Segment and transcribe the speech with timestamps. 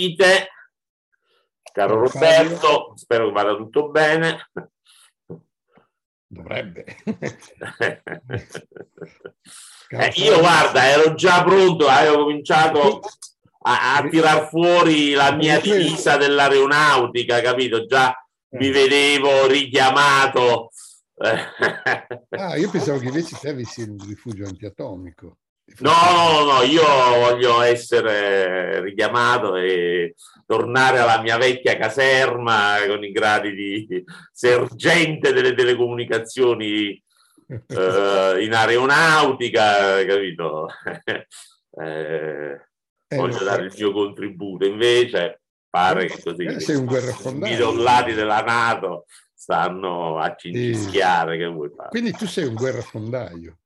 [0.00, 0.48] sentite.
[1.72, 4.50] Caro Roberto, spero che vada tutto bene.
[6.26, 6.84] Dovrebbe.
[9.88, 13.00] eh, io guarda, ero già pronto, avevo cominciato
[13.62, 17.84] a, a tirar fuori la mia divisa dell'aeronautica, capito?
[17.86, 18.14] Già
[18.50, 18.72] mi eh.
[18.72, 20.70] vedevo richiamato.
[21.20, 25.38] ah, io pensavo che invece te avessi il rifugio antiatomico.
[25.78, 30.14] No, no, no, io voglio essere richiamato e
[30.44, 37.02] tornare alla mia vecchia caserma con i gradi di sergente delle telecomunicazioni
[37.48, 40.68] eh, in aeronautica, capito?
[41.80, 42.66] eh,
[43.08, 50.18] voglio dare il mio contributo, invece pare che così eh, i soldati della Nato stanno
[50.18, 51.38] a cincischiare.
[51.38, 51.88] Sì.
[51.88, 53.56] Quindi tu sei un guerrafondaio.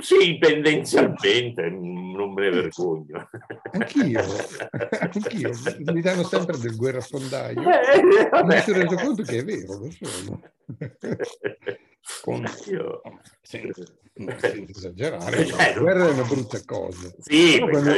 [0.00, 3.28] Sì, tendenzialmente, non me ne vergogno.
[3.72, 4.20] Anch'io,
[5.00, 5.50] anch'io,
[5.92, 7.60] mi danno sempre del guerrafondaio.
[7.60, 10.40] Eh, mi sono reso conto che è vero, lo sono.
[12.22, 12.44] Con...
[12.68, 13.02] Io...
[13.42, 17.12] Senza, senza esagerare, eh, la guerra è una brutta cosa.
[17.18, 17.92] Sì, quando,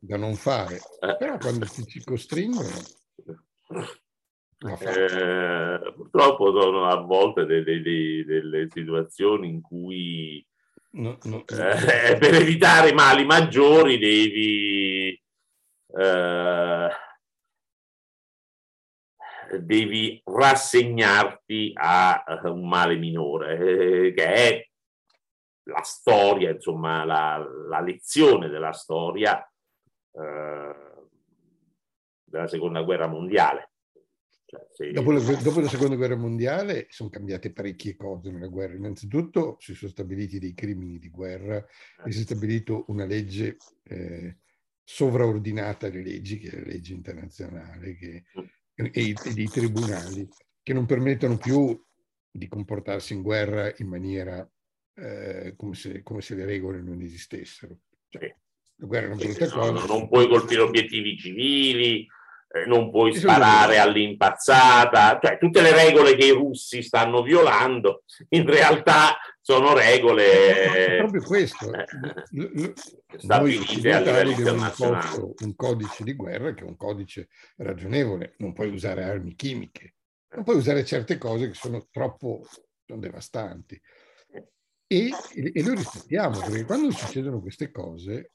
[0.00, 0.76] da non fare.
[1.00, 1.16] Eh.
[1.18, 2.68] Però quando ti ci costringono...
[4.64, 10.44] Eh, purtroppo sono a volte delle, delle, delle situazioni in cui
[10.94, 15.18] No, no, eh, per evitare mali maggiori devi,
[15.98, 16.90] eh,
[19.58, 24.68] devi rassegnarti a un male minore, eh, che è
[25.64, 29.40] la storia, insomma, la, la lezione della storia
[30.12, 30.74] eh,
[32.22, 33.71] della seconda guerra mondiale.
[34.52, 34.92] Cioè, se...
[34.92, 38.74] dopo, la, dopo, la, seconda guerra mondiale sono cambiate parecchie cose nella guerra.
[38.74, 41.56] Innanzitutto si sono stabiliti dei crimini di guerra
[42.04, 44.36] e si è stabilito una legge eh,
[44.84, 48.24] sovraordinata alle leggi, che è la legge internazionale, che,
[48.74, 50.28] e, e dei tribunali,
[50.62, 51.82] che non permettono più
[52.30, 54.46] di comportarsi in guerra in maniera
[54.96, 57.78] eh, come, se, come, se, le regole non esistessero.
[58.10, 58.36] Cioè,
[58.76, 59.86] la guerra è una brutta cosa.
[59.86, 62.06] Non puoi colpire obiettivi civili, eh,
[62.66, 69.16] non puoi sparare all'impazzata, cioè tutte le regole che i russi stanno violando, in realtà
[69.40, 70.96] sono regole...
[70.96, 71.72] È proprio questo.
[71.72, 72.74] Eh,
[73.22, 78.68] Noi occidentali abbiamo imposto un codice di guerra che è un codice ragionevole, non puoi
[78.68, 79.94] usare armi chimiche,
[80.34, 82.46] non puoi usare certe cose che sono troppo
[82.84, 83.80] sono devastanti.
[84.86, 88.32] E, e lo rispettiamo, perché quando succedono queste cose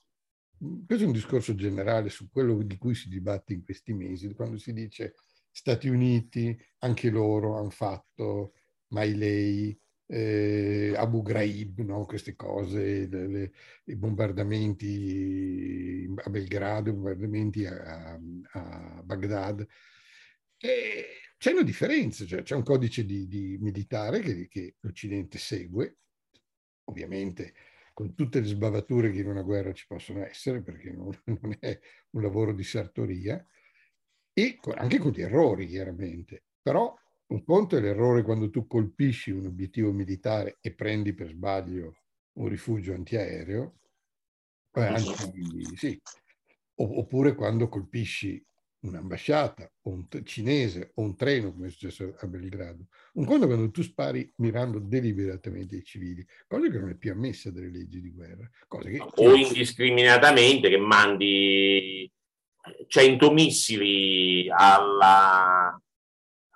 [0.86, 4.58] questo è un discorso generale su quello di cui si dibatte in questi mesi, quando
[4.58, 5.16] si dice
[5.52, 8.54] Stati Uniti, anche loro hanno fatto
[8.90, 12.06] mai lei, eh, Abu Ghraib, no?
[12.06, 13.52] queste cose, le,
[13.86, 18.20] i bombardamenti a Belgrado, i bombardamenti a,
[18.52, 19.66] a Baghdad.
[20.58, 21.06] E
[21.38, 25.98] c'è una differenza, cioè c'è un codice di, di militare che, che l'Occidente segue,
[26.86, 27.54] ovviamente
[27.98, 31.10] con tutte le sbavature che in una guerra ci possono essere, perché non,
[31.42, 31.80] non è
[32.12, 33.44] un lavoro di sartoria,
[34.34, 36.44] e con, anche con gli errori, chiaramente.
[36.62, 36.96] Però
[37.30, 42.04] un conto è l'errore quando tu colpisci un obiettivo militare e prendi per sbaglio
[42.34, 43.80] un rifugio antiaereo,
[44.74, 46.00] eh, anzi, sì,
[46.76, 48.46] oppure quando colpisci
[48.82, 52.88] un'ambasciata o un cinese o un treno, come è successo a Belgrado.
[53.14, 57.12] Un conto è quando tu spari mirando deliberatamente ai civili, cosa che non è più
[57.12, 58.50] ammessa dalle leggi di guerra.
[58.68, 59.00] Che...
[59.00, 62.12] O indiscriminatamente che mandi
[62.88, 65.80] 100 missili alla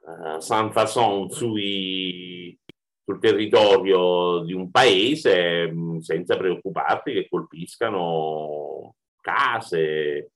[0.02, 2.58] uh, San Fason sui,
[3.04, 10.32] sul territorio di un paese mh, senza preoccuparti che colpiscano case,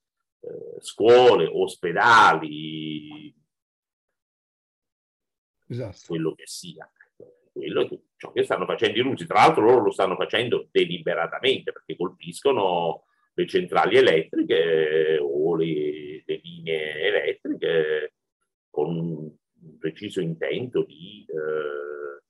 [0.45, 3.33] eh, scuole, ospedali,
[5.67, 5.97] esatto.
[6.07, 6.89] quello che sia.
[7.51, 9.25] Quello è ciò che stanno facendo i russi.
[9.25, 16.41] Tra l'altro loro lo stanno facendo deliberatamente perché colpiscono le centrali elettriche o le, le
[16.43, 18.13] linee elettriche
[18.69, 22.21] con un preciso intento di eh,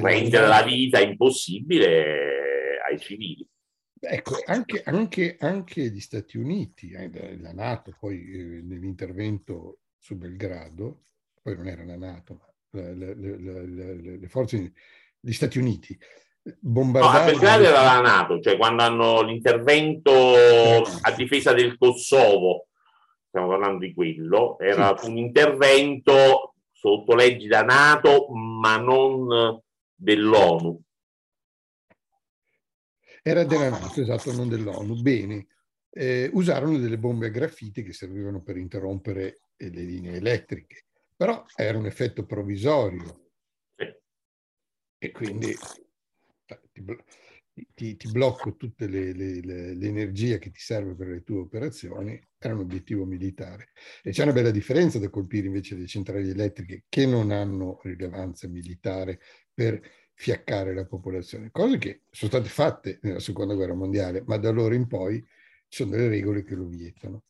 [0.00, 3.46] rendere la vita impossibile ai civili.
[4.02, 11.02] Ecco, anche, anche, anche, gli Stati Uniti, eh, la Nato, poi eh, nell'intervento su Belgrado,
[11.42, 14.72] poi non era la Nato, ma le, le, le, le forze,
[15.20, 15.98] gli Stati Uniti,
[16.60, 17.18] bombardarono...
[17.18, 20.12] No, a Belgrado era la Nato, cioè quando hanno l'intervento
[21.02, 22.68] a difesa del Kosovo,
[23.28, 25.10] stiamo parlando di quello, era sì.
[25.10, 29.60] un intervento sotto leggi da Nato, ma non
[29.94, 30.80] dell'ONU.
[33.22, 35.00] Era della NATO, esatto, non dell'ONU.
[35.00, 35.46] Bene.
[35.92, 40.86] eh, usarono delle bombe a graffite che servivano per interrompere le linee elettriche,
[41.16, 43.32] però era un effetto provvisorio
[45.02, 45.54] e quindi
[46.72, 52.60] ti, ti, ti blocco tutta l'energia che ti serve per le tue operazioni, era un
[52.60, 53.70] obiettivo militare.
[54.02, 58.48] E c'è una bella differenza da colpire invece le centrali elettriche che non hanno rilevanza
[58.48, 59.20] militare
[59.52, 59.80] per
[60.20, 64.74] fiaccare la popolazione, cose che sono state fatte nella seconda guerra mondiale, ma da allora
[64.74, 65.18] in poi
[65.66, 67.22] ci sono delle regole che lo vietano.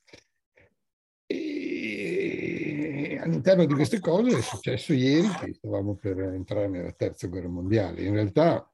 [1.24, 7.46] E all'interno di queste cose è successo ieri che stavamo per entrare nella terza guerra
[7.46, 8.02] mondiale.
[8.02, 8.68] In realtà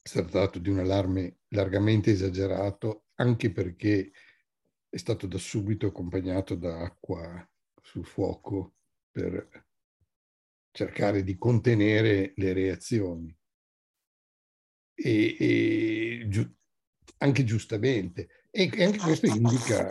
[0.00, 4.12] si è trattato di un allarme largamente esagerato, anche perché
[4.88, 7.50] è stato da subito accompagnato da acqua
[7.82, 8.74] sul fuoco
[9.10, 9.63] per
[10.74, 13.34] cercare di contenere le reazioni.
[14.96, 16.44] E, e giu,
[17.18, 18.28] anche giustamente.
[18.50, 19.88] E anche questo indica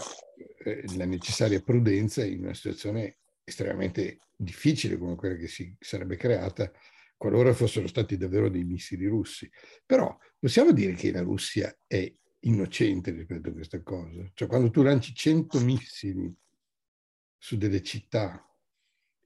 [0.66, 6.70] eh, la necessaria prudenza in una situazione estremamente difficile come quella che si sarebbe creata
[7.16, 9.50] qualora fossero stati davvero dei missili russi.
[9.86, 14.30] Però possiamo dire che la Russia è innocente rispetto a questa cosa.
[14.34, 16.36] Cioè quando tu lanci 100 missili
[17.38, 18.46] su delle città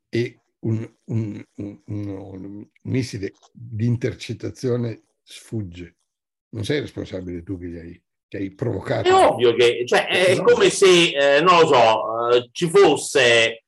[0.08, 5.98] e un, un, un, un, missile di intercettazione sfugge,
[6.50, 9.08] non sei responsabile tu che gli hai, che hai provocato.
[9.08, 13.64] È ovvio che cioè, è come se, eh, non lo so, eh, ci fosse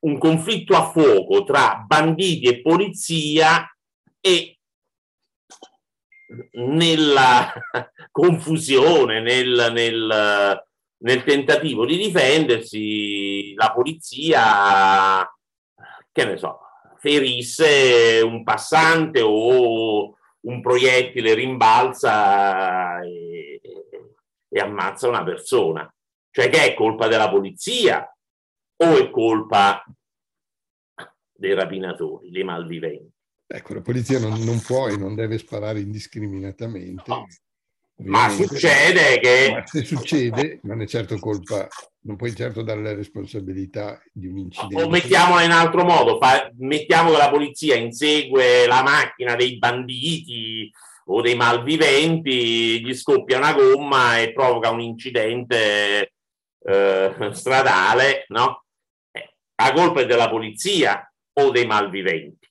[0.00, 3.66] un conflitto a fuoco tra banditi e polizia
[4.20, 4.58] e
[6.52, 7.52] nella
[8.10, 10.64] confusione, nel, nel,
[10.98, 15.35] nel tentativo di difendersi, la polizia,
[16.16, 16.60] che ne so,
[16.96, 23.60] ferisse un passante o un proiettile rimbalza e,
[24.48, 25.94] e ammazza una persona.
[26.30, 28.10] Cioè che è colpa della polizia
[28.76, 29.84] o è colpa
[31.32, 33.12] dei rapinatori, dei malviventi?
[33.46, 37.02] Ecco, la polizia non, non può e non deve sparare indiscriminatamente.
[37.08, 37.26] No.
[37.98, 39.50] Ma succede che...
[39.52, 41.66] Ma se succede, non è certo colpa,
[42.00, 44.82] non puoi certo dare la responsabilità di un incidente.
[44.82, 50.70] O mettiamola in altro modo, fa, mettiamo che la polizia insegue la macchina dei banditi
[51.06, 56.12] o dei malviventi, gli scoppia una gomma e provoca un incidente
[56.62, 58.64] eh, stradale, no?
[59.10, 62.46] Eh, la colpa è della polizia o dei malviventi?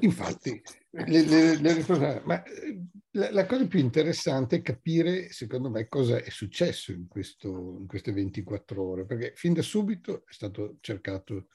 [0.00, 0.60] Infatti,
[1.04, 2.80] le, le, le ma eh,
[3.12, 7.86] la, la, cosa più interessante è capire, secondo me, cosa è successo in, questo, in
[7.86, 11.48] queste 24 ore, perché fin da subito è stato cercato,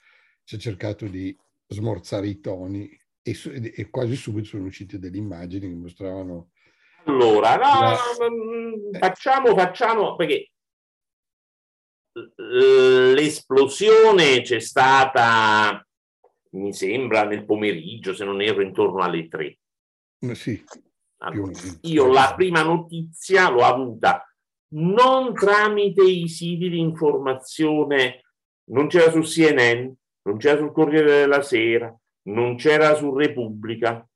[0.44, 1.36] si è cercato di
[1.68, 2.90] smorzare i toni
[3.22, 3.36] e,
[3.76, 6.52] e quasi subito sono uscite delle immagini che mostravano...
[7.06, 7.98] Allora, no, la...
[8.30, 10.52] Mm, facciamo, facciamo, perché
[12.36, 15.84] l'esplosione c'è stata
[16.54, 19.58] mi sembra nel pomeriggio, se non erro, intorno alle tre.
[20.34, 20.64] Sì.
[21.24, 21.52] Allora,
[21.82, 24.26] io la prima notizia l'ho avuta
[24.74, 28.22] non tramite i siti di informazione,
[28.72, 29.92] non c'era su CNN,
[30.24, 31.94] non c'era sul Corriere della Sera,
[32.24, 34.08] non c'era su Repubblica,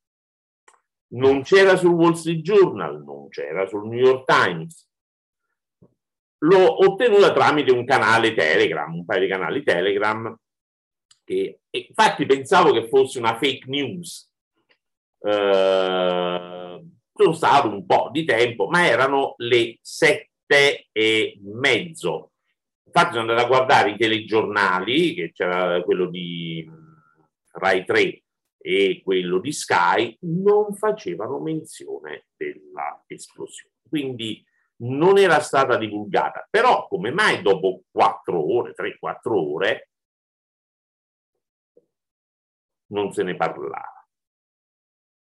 [1.14, 4.88] non c'era sul Wall Street Journal, non c'era sul New York Times.
[6.40, 10.36] L'ho ottenuta tramite un canale Telegram, un paio di canali Telegram
[11.26, 14.32] che infatti pensavo che fosse una fake news.
[15.20, 22.32] Eh, sono stato un po' di tempo, ma erano le sette e mezzo.
[22.86, 26.70] Infatti sono andato a guardare i telegiornali, che c'era quello di
[27.54, 28.24] Rai 3
[28.58, 33.74] e quello di Sky, non facevano menzione della esplosione.
[33.88, 34.44] Quindi
[34.78, 36.48] non era stata divulgata.
[36.50, 39.90] Però come mai dopo quattro ore, tre, quattro ore,
[42.88, 44.08] non se ne parlava.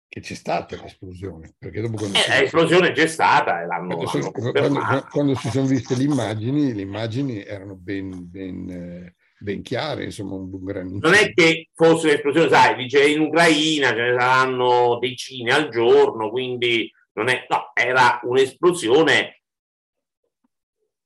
[0.07, 4.31] Che c'è stata l'esplosione, perché dopo quando eh, l'esplosione c'è stata e l'hanno, quando, sono,
[4.31, 10.35] quando, quando, si sono viste le immagini, le immagini erano ben, ben, ben chiare, insomma
[10.35, 14.99] un, un gran Non è che fosse un'esplosione, sai, dice in Ucraina ce ne saranno
[14.99, 19.41] decine al giorno, quindi non è, no, era un'esplosione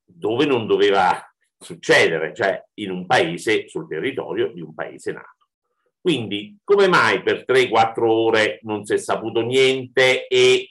[0.04, 1.22] dove non doveva
[1.58, 5.37] succedere, cioè in un paese, sul territorio di un paese nato.
[6.00, 10.70] Quindi, come mai per 3-4 ore non si è saputo niente e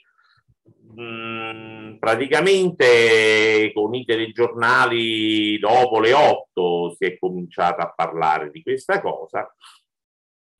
[0.94, 8.62] mh, mm, praticamente con i telegiornali dopo le 8 si è cominciato a parlare di
[8.62, 9.52] questa cosa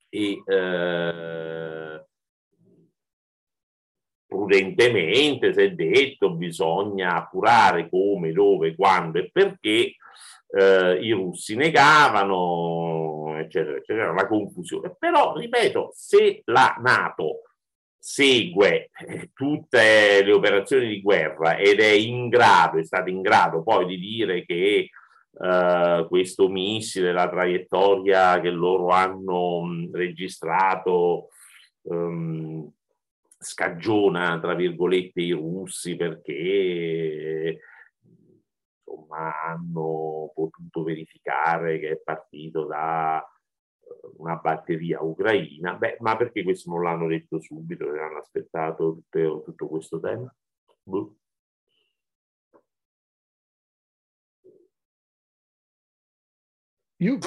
[0.09, 2.05] e eh,
[4.25, 9.95] prudentemente si è detto bisogna appurare come, dove, quando e perché
[10.51, 14.95] eh, i russi negavano, eccetera, eccetera, la confusione.
[14.97, 17.41] Però, ripeto, se la Nato
[17.97, 23.63] segue eh, tutte le operazioni di guerra ed è in grado, è stata in grado
[23.63, 24.89] poi di dire che
[25.31, 31.29] Uh, questo missile, la traiettoria che loro hanno mh, registrato
[31.83, 32.69] um,
[33.37, 37.59] scagiona, tra virgolette, i russi perché
[38.83, 43.38] insomma, hanno potuto verificare che è partito da eh,
[44.17, 49.67] una batteria ucraina, Beh, ma perché questo non l'hanno detto subito, hanno aspettato tutto, tutto
[49.67, 50.33] questo tempo?
[50.83, 51.15] Boh.
[56.97, 57.17] Io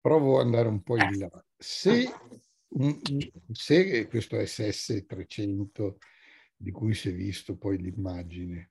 [0.00, 1.44] provo ad andare un po' in là.
[1.56, 2.10] Se,
[3.52, 5.94] se questo SS300
[6.56, 8.70] di cui si è visto poi l'immagine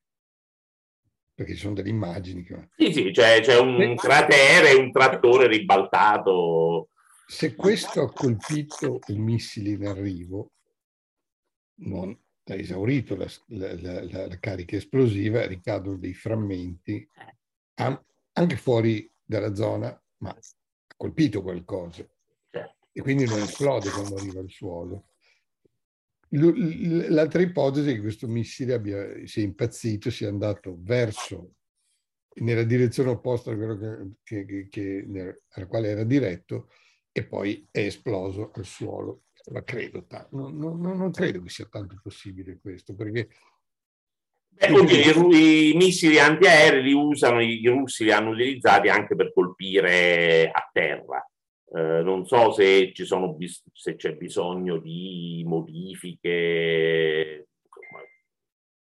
[1.40, 2.44] perché ci sono delle immagini.
[2.44, 2.68] Che...
[2.76, 6.90] Sì, sì, c'è, c'è un cratere un trattore ribaltato.
[7.32, 10.54] Se questo ha colpito un missile in arrivo,
[11.82, 17.08] non ha esaurito la, la, la, la carica esplosiva, ricadono dei frammenti
[17.76, 20.40] anche fuori dalla zona, ma ha
[20.98, 22.04] colpito qualcosa.
[22.50, 22.88] Certo.
[22.92, 25.10] E quindi non esplode quando arriva al suolo.
[26.30, 31.58] L'altra ipotesi è che questo missile abbia, sia impazzito, sia andato verso,
[32.40, 33.78] nella direzione opposta a quello
[34.24, 36.70] che, che, che, alla quale era diretto
[37.20, 39.24] e poi è esploso al suolo.
[39.52, 43.30] La credo, non, non, non credo che sia tanto possibile questo, perché
[44.48, 49.34] Beh, oddio, i, i, missili antiaerei li usano, i, russi li hanno utilizzati anche per
[49.34, 51.26] colpire a terra.
[51.72, 53.38] Eh, non so se, ci sono,
[53.74, 57.48] se c'è bisogno di modifiche,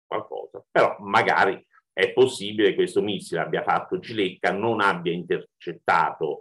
[0.06, 6.40] qualcosa, però magari è possibile che questo missile abbia fatto cilecca, non abbia intercettato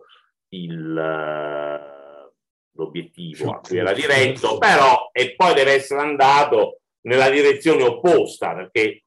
[0.50, 2.32] il, eh,
[2.72, 9.04] l'obiettivo a cui era diretto, però e poi deve essere andato nella direzione opposta, perché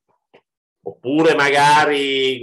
[0.82, 2.40] oppure magari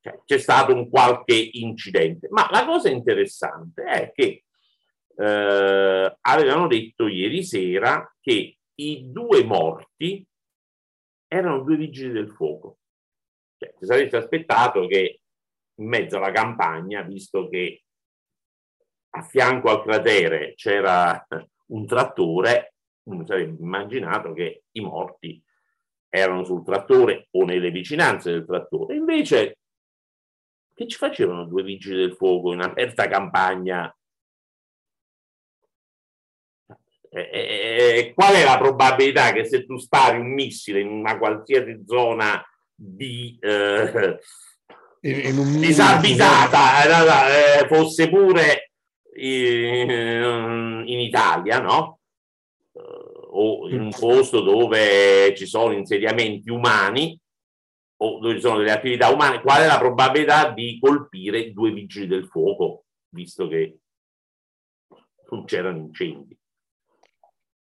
[0.00, 2.28] cioè, c'è stato un qualche incidente.
[2.30, 4.44] Ma la cosa interessante è che
[5.16, 10.26] eh, avevano detto ieri sera che i due morti
[11.26, 12.78] erano due vigili del fuoco.
[13.56, 15.20] Cioè, si sareste aspettato che
[15.76, 17.82] in mezzo alla campagna, visto che
[19.16, 21.26] a fianco al cratere c'era
[21.66, 25.42] un trattore, uno sarebbe immaginato che i morti
[26.08, 28.96] erano sul trattore o nelle vicinanze del trattore.
[28.96, 29.58] Invece
[30.74, 33.94] che ci facevano due vigili del fuoco in aperta campagna?
[37.08, 41.84] E, e, qual è la probabilità che se tu spari un missile in una qualsiasi
[41.86, 44.18] zona di eh,
[45.10, 48.70] disabitata eh, eh, fosse pure
[49.16, 52.00] in, in Italia, no?
[52.72, 52.80] Eh,
[53.36, 57.20] o in un posto dove ci sono insediamenti umani,
[57.96, 62.06] o dove ci sono delle attività umane, qual è la probabilità di colpire due vigili
[62.06, 63.78] del fuoco, visto che
[65.30, 66.38] non c'erano incendi.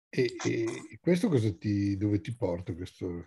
[0.09, 2.73] E, e questo cosa ti, dove ti porta?
[2.73, 3.25] Questo...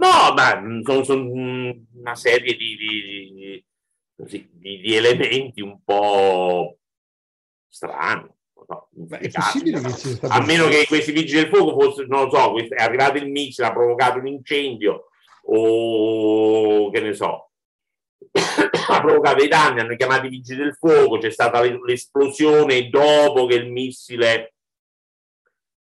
[0.00, 3.64] No, ma sono, sono una serie di, di,
[4.16, 6.78] di, di, elementi un po'
[7.68, 8.26] strani.
[8.66, 8.88] No,
[10.28, 13.66] a meno che questi vigili del fuoco fossero, non lo so, è arrivato il missile,
[13.66, 15.08] ha provocato un incendio,
[15.46, 17.50] o che ne so,
[18.88, 23.56] ha provocato dei danni, hanno chiamato i vigili del fuoco, c'è stata l'esplosione dopo che
[23.56, 24.54] il missile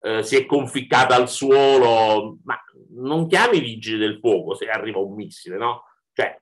[0.02, 4.98] eh, si è conficcato al suolo, ma non chiami i vigili del fuoco se arriva
[4.98, 5.84] un missile, no?
[6.12, 6.36] Cioè,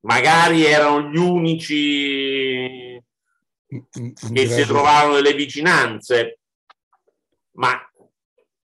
[0.00, 3.00] magari erano gli unici
[4.34, 6.40] che si trovavano nelle vicinanze,
[7.52, 7.80] ma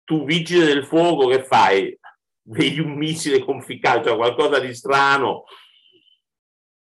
[0.04, 1.99] tu vigile del fuoco che fai?
[2.47, 5.44] Vedi un missile conficcato, cioè qualcosa di strano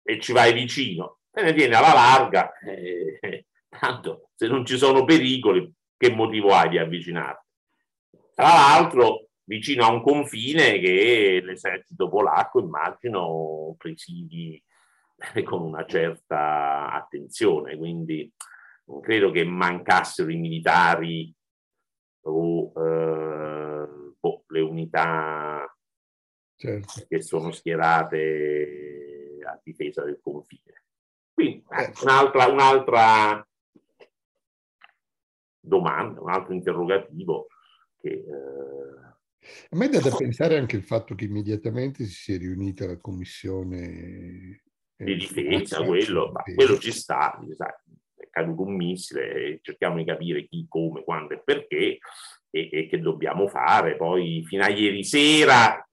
[0.03, 1.21] e ci vai vicino.
[1.31, 2.53] E ne viene alla larga.
[2.59, 3.47] Eh,
[3.79, 7.47] tanto, se non ci sono pericoli, che motivo hai di avvicinarti?
[8.35, 14.63] Tra l'altro, vicino a un confine che l'esercito polacco, immagino, presidi
[15.45, 18.31] con una certa attenzione, quindi
[18.87, 21.33] non credo che mancassero i militari
[22.25, 23.87] o eh,
[24.19, 25.77] boh, le unità
[26.57, 27.07] certo.
[27.09, 30.85] che sono schierate a difesa del confine.
[31.33, 33.47] Quindi eh, un'altra, un'altra
[35.63, 37.47] domanda, un altro interrogativo
[38.01, 38.09] che...
[38.09, 39.11] Eh...
[39.71, 44.63] A me dà da pensare anche il fatto che immediatamente si sia riunita la commissione
[44.97, 47.73] eh, di difesa, quello, ma quello ci sta, sai,
[48.15, 51.99] è caduto un missile, cerchiamo di capire chi, come, quando e perché
[52.51, 53.97] e, e che dobbiamo fare.
[53.97, 55.85] Poi fino a ieri sera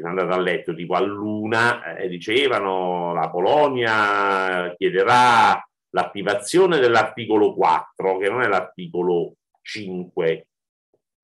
[0.00, 5.66] sono andato a letto tipo a luna e dicevano la Polonia chiederà
[5.96, 10.48] l'attivazione dell'articolo 4, che non è l'articolo 5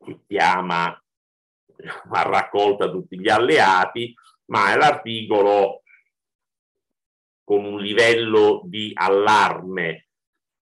[0.03, 0.87] che chiama
[2.11, 4.15] a raccolta tutti gli alleati,
[4.47, 5.83] ma è l'articolo
[7.45, 10.07] con un livello di allarme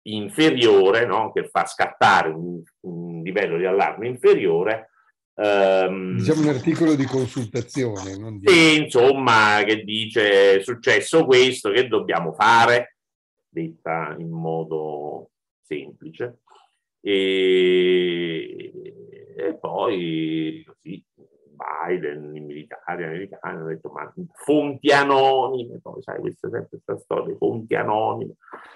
[0.06, 1.30] inferiore, no?
[1.32, 4.90] che fa scattare un, un, livello di allarme inferiore.
[5.34, 8.16] Um, diciamo un articolo di consultazione.
[8.16, 8.46] Non di...
[8.46, 12.97] E, insomma, che dice è successo questo, che dobbiamo fare?
[13.48, 15.30] Detta in modo
[15.62, 16.40] semplice.
[17.00, 18.72] E,
[19.36, 21.04] e poi così
[21.58, 26.98] Biden, i militari americani hanno detto ma fonti anonime, poi sai questa è sempre questa
[26.98, 28.34] storia, fonti anonime,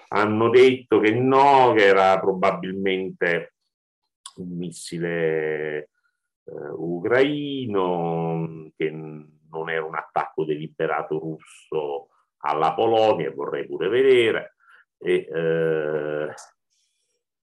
[0.09, 3.53] hanno detto che no, che era probabilmente
[4.35, 5.89] un missile eh,
[6.75, 14.55] ucraino, che non era un attacco deliberato russo alla Polonia, vorrei pure vedere.
[15.03, 16.33] E, eh,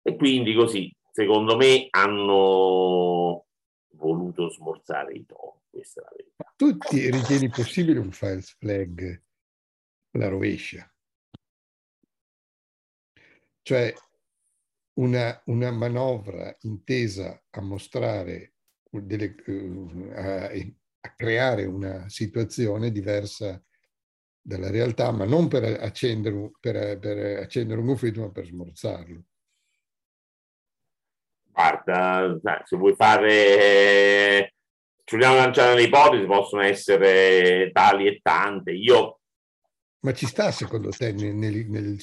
[0.01, 3.47] e quindi così, secondo me, hanno
[3.95, 5.61] voluto smorzare i toni.
[5.69, 6.53] Questa è la verità.
[6.55, 9.23] Tu ti ritieni possibile un files flag
[10.11, 10.87] alla rovescia?
[13.61, 13.93] Cioè
[14.95, 18.53] una, una manovra intesa a mostrare,
[18.89, 19.35] delle,
[20.13, 23.61] a, a creare una situazione diversa
[24.45, 29.23] dalla realtà, ma non per accendere, per, per accendere un conflitto, ma per smorzarlo
[31.53, 34.55] guarda, se vuoi fare,
[35.03, 38.71] ci vogliamo lanciare le ipotesi, possono essere tali e tante.
[38.71, 39.19] Io...
[39.99, 41.97] Ma ci sta secondo te nel, nel,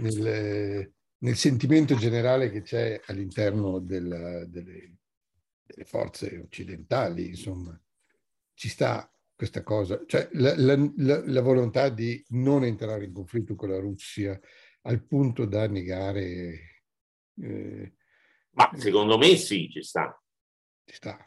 [0.00, 4.96] nel, nel sentimento generale che c'è all'interno della, delle,
[5.62, 7.78] delle, forze occidentali, insomma,
[8.54, 9.10] ci sta
[9.42, 14.38] questa cosa, cioè la, la, la, volontà di non entrare in conflitto con la Russia
[14.82, 16.84] al punto da negare
[17.42, 17.92] eh,
[18.52, 20.16] ma secondo me sì, ci sta.
[20.84, 21.24] Ci sta.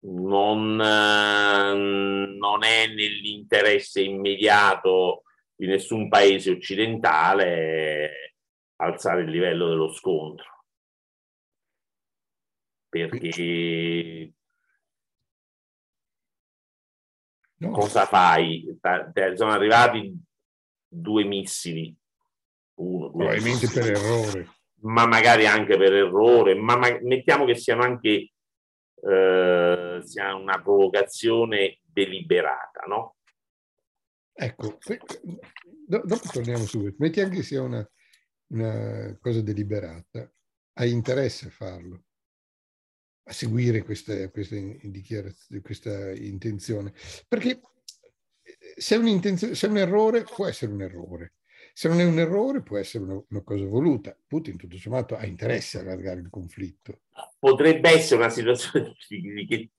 [0.00, 1.74] Non, eh,
[2.38, 5.22] non è nell'interesse immediato
[5.56, 8.34] di nessun paese occidentale
[8.76, 10.55] alzare il livello dello scontro.
[12.88, 14.32] Perché
[17.56, 17.70] no.
[17.70, 18.78] cosa fai?
[19.34, 20.16] Sono arrivati
[20.88, 21.94] due missili
[22.76, 24.48] uno, due, probabilmente per errore.
[24.80, 28.32] Ma magari anche per errore, ma, ma mettiamo che siano anche
[29.02, 33.16] eh, sia una provocazione deliberata, no?
[34.32, 34.78] Ecco,
[35.86, 37.02] dopo torniamo su questo.
[37.02, 37.90] Metti anche che sia una,
[38.48, 40.30] una cosa deliberata,
[40.74, 42.04] hai interesse a farlo,
[43.28, 44.56] a seguire questa, questa,
[45.62, 46.92] questa intenzione.
[47.26, 47.60] Perché
[48.76, 51.34] se, un se un errore può essere un errore,
[51.72, 54.16] se non è un errore può essere una, una cosa voluta.
[54.26, 57.00] Putin tutto sommato ha interesse a allargare il conflitto.
[57.38, 58.94] Potrebbe essere una situazione
[59.46, 59.70] che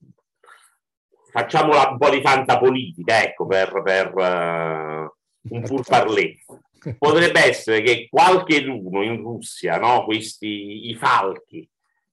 [1.32, 6.36] facciamola un po' di fanta politica, ecco, per, per uh, un pur parler.
[6.98, 11.68] Potrebbe essere che qualche uno in Russia, no, questi i falchi,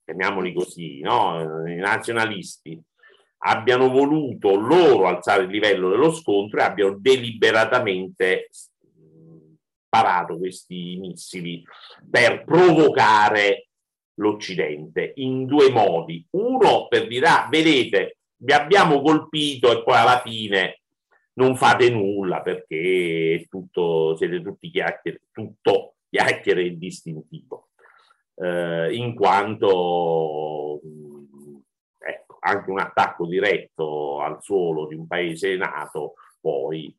[0.05, 2.79] chiamiamoli così, no, i nazionalisti,
[3.39, 11.63] abbiano voluto loro alzare il livello dello scontro e abbiano deliberatamente sparato questi missili
[12.09, 13.67] per provocare
[14.15, 16.25] l'Occidente in due modi.
[16.31, 20.81] Uno per dire, ah, vedete, vi abbiamo colpito e poi alla fine
[21.33, 27.69] non fate nulla perché tutto, siete tutti chiacchiere, tutto chiacchiere e distintivo.
[28.37, 30.81] Eh, in quanto
[31.97, 36.93] ecco, anche un attacco diretto al suolo di un paese nato poi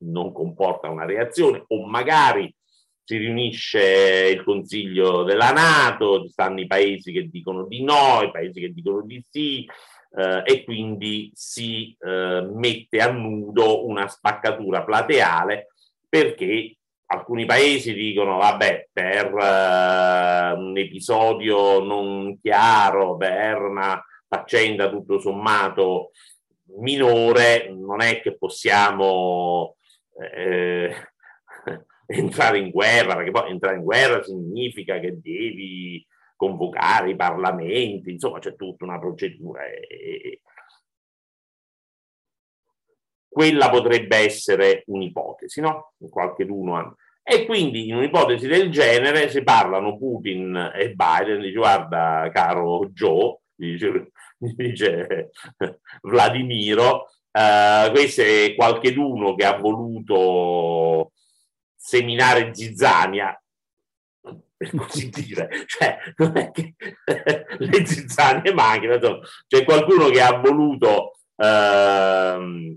[0.00, 2.54] non comporta una reazione o magari
[3.02, 8.30] si riunisce il Consiglio della Nato, ci stanno i paesi che dicono di no, i
[8.30, 9.68] paesi che dicono di sì,
[10.16, 15.68] eh, e quindi si eh, mette a nudo una spaccatura plateale
[16.08, 16.76] perché
[17.12, 26.10] alcuni paesi dicono vabbè per eh, un episodio non chiaro, per una faccenda tutto sommato
[26.78, 29.76] minore, non è che possiamo
[30.36, 30.94] eh,
[32.06, 38.38] entrare in guerra, perché poi entrare in guerra significa che devi convocare i parlamenti, insomma
[38.38, 39.64] c'è tutta una procedura.
[39.66, 40.42] E...
[43.32, 45.92] Quella potrebbe essere un'ipotesi, no?
[46.10, 52.28] Qualche uno e quindi in un'ipotesi del genere si parlano Putin e Biden, dice guarda
[52.32, 55.30] caro Joe, dice, dice
[56.02, 61.12] Vladimiro, uh, questo è qualcheduno che ha voluto
[61.76, 63.40] seminare zizzania,
[64.56, 66.74] per così dire, cioè non è che
[67.58, 72.76] le zizzanie mancano, c'è qualcuno che ha voluto uh,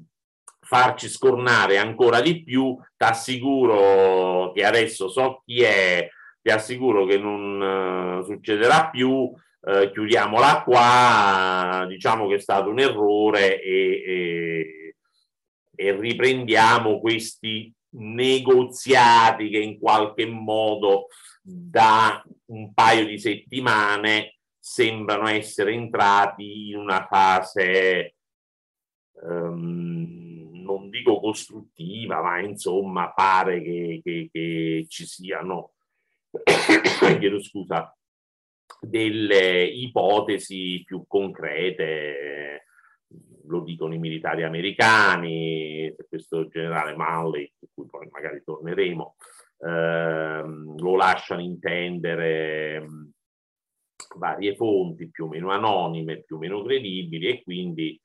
[0.74, 6.10] farci scornare ancora di più, ti assicuro che adesso so chi è,
[6.42, 12.80] ti assicuro che non uh, succederà più, uh, chiudiamola qua, diciamo che è stato un
[12.80, 14.96] errore e, e,
[15.76, 21.06] e riprendiamo questi negoziati che in qualche modo
[21.40, 28.16] da un paio di settimane sembrano essere entrati in una fase
[29.22, 29.93] um,
[30.84, 35.74] non dico costruttiva, ma insomma pare che, che, che ci siano,
[37.20, 37.96] chiedo scusa,
[38.82, 42.66] delle ipotesi più concrete,
[43.46, 49.16] lo dicono i militari americani, questo generale Malley, su cui poi magari torneremo,
[49.60, 52.86] ehm, lo lasciano intendere
[54.18, 58.00] varie fonti più o meno anonime, più o meno credibili e quindi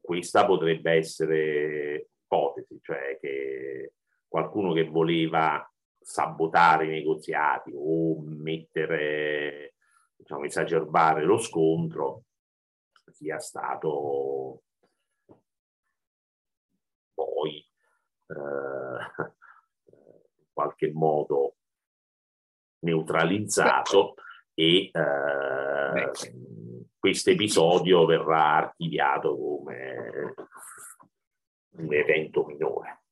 [0.00, 3.94] questa potrebbe essere ipotesi, cioè che
[4.28, 5.64] qualcuno che voleva
[6.00, 9.74] sabotare i negoziati o mettere,
[10.16, 12.24] diciamo, esacerbare lo scontro
[13.12, 14.62] sia stato
[17.12, 17.58] poi
[18.28, 18.34] eh,
[20.38, 21.56] in qualche modo
[22.80, 24.14] neutralizzato
[24.54, 26.10] e eh,
[27.00, 30.34] questo episodio verrà archiviato come
[31.78, 33.04] un evento minore.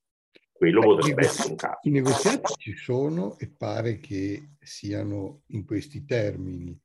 [0.52, 1.78] Quello potrebbe essere un caso.
[1.84, 6.78] I negoziati ci sono e pare che siano in questi termini.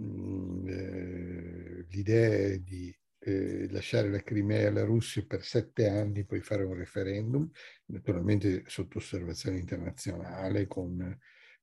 [0.00, 6.64] Mm, eh, l'idea di eh, lasciare la Crimea alla Russia per sette anni, poi fare
[6.64, 7.48] un referendum,
[7.86, 11.00] naturalmente sotto osservazione internazionale, con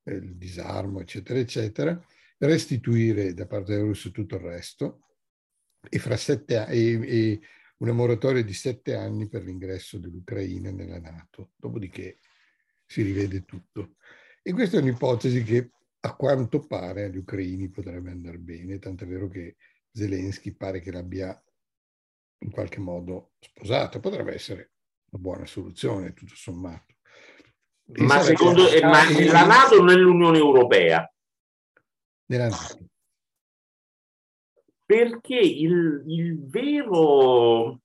[0.04, 2.02] eh, il disarmo, eccetera, eccetera
[2.40, 5.08] restituire da parte della Russia tutto il resto
[5.90, 7.42] e, fra sette, e, e
[7.78, 11.52] una moratoria di sette anni per l'ingresso dell'Ucraina nella Nato.
[11.56, 12.20] Dopodiché
[12.86, 13.96] si rivede tutto.
[14.42, 15.72] E questa è un'ipotesi che
[16.02, 19.56] a quanto pare agli ucraini potrebbe andare bene, tant'è vero che
[19.92, 21.42] Zelensky pare che l'abbia
[22.40, 24.00] in qualche modo sposata.
[24.00, 24.74] Potrebbe essere
[25.10, 26.94] una buona soluzione, tutto sommato.
[27.86, 28.82] Ma secondo che...
[28.82, 31.10] ma la Nato non è l'Unione Europea?
[32.26, 32.86] Della NATO?
[34.86, 37.80] Perché il, il vero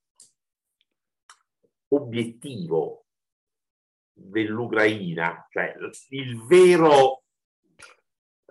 [1.89, 3.07] obiettivo
[4.13, 5.75] dell'Ucraina, cioè
[6.11, 7.23] il vero,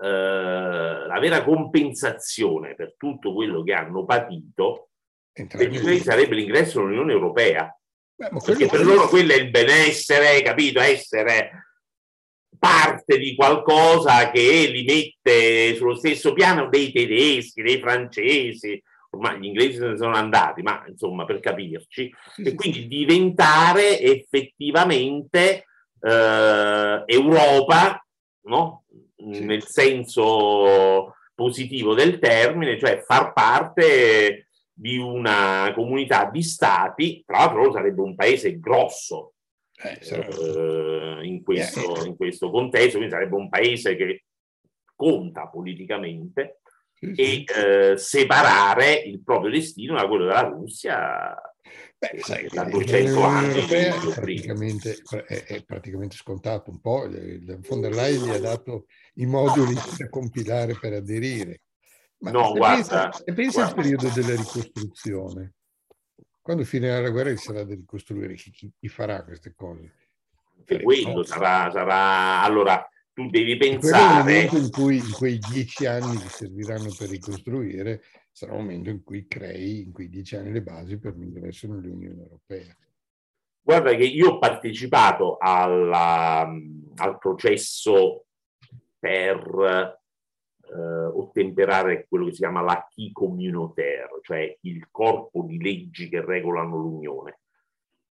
[0.02, 4.89] eh, la vera compensazione per tutto quello che hanno patito,
[5.32, 7.73] per gli sarebbe l'ingresso nell'Unione Europea.
[8.15, 10.80] Beh, perché per loro quello è il benessere, capito?
[10.80, 11.68] Essere
[12.60, 19.45] parte di qualcosa che li mette sullo stesso piano dei tedeschi, dei francesi, ormai gli
[19.45, 25.65] inglesi se ne sono andati, ma insomma per capirci, e quindi diventare effettivamente
[26.02, 28.06] eh, Europa,
[28.43, 28.84] no?
[29.15, 29.43] sì.
[29.45, 37.72] nel senso positivo del termine, cioè far parte di una comunità di stati, tra l'altro
[37.72, 39.34] sarebbe un paese grosso,
[39.82, 44.26] eh, eh, in, questo, in, questo, contesto, quindi sarebbe un paese che
[44.96, 46.60] conta politicamente
[47.00, 51.34] e Eh, separare il proprio destino da quello della Russia
[51.98, 57.06] Beh, sai, da 200 anni è praticamente, è, praticamente, scontato un po'.
[57.08, 61.62] La von der Leyen gli ha dato i moduli da compilare per aderire.
[62.20, 63.65] Ma no, guarda, pensa, pensa guarda.
[63.65, 65.56] al periodo della ricostruzione
[66.50, 69.94] quando finirà la guerra ci sarà da ricostruire chi, chi, chi farà queste cose.
[70.66, 74.50] E quello sarà, sarà, allora tu devi pensare.
[74.52, 79.28] In cui in quei dieci anni che serviranno per ricostruire sarà un momento in cui
[79.28, 82.76] crei in quei dieci anni le basi per l'ingresso nell'Unione Europea.
[83.62, 86.52] Guarda che io ho partecipato alla,
[86.96, 88.26] al processo
[88.98, 89.99] per
[90.71, 96.77] eh, ottemperare quello che si chiama l'acquis communautaire, cioè il corpo di leggi che regolano
[96.77, 97.39] l'Unione.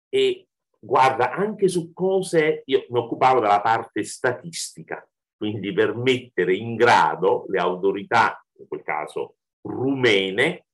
[0.09, 6.77] E guarda, anche su cose, io mi occupavo della parte statistica, quindi per mettere in
[6.77, 10.67] grado le autorità, in quel caso rumene,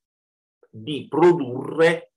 [0.69, 2.13] di produrre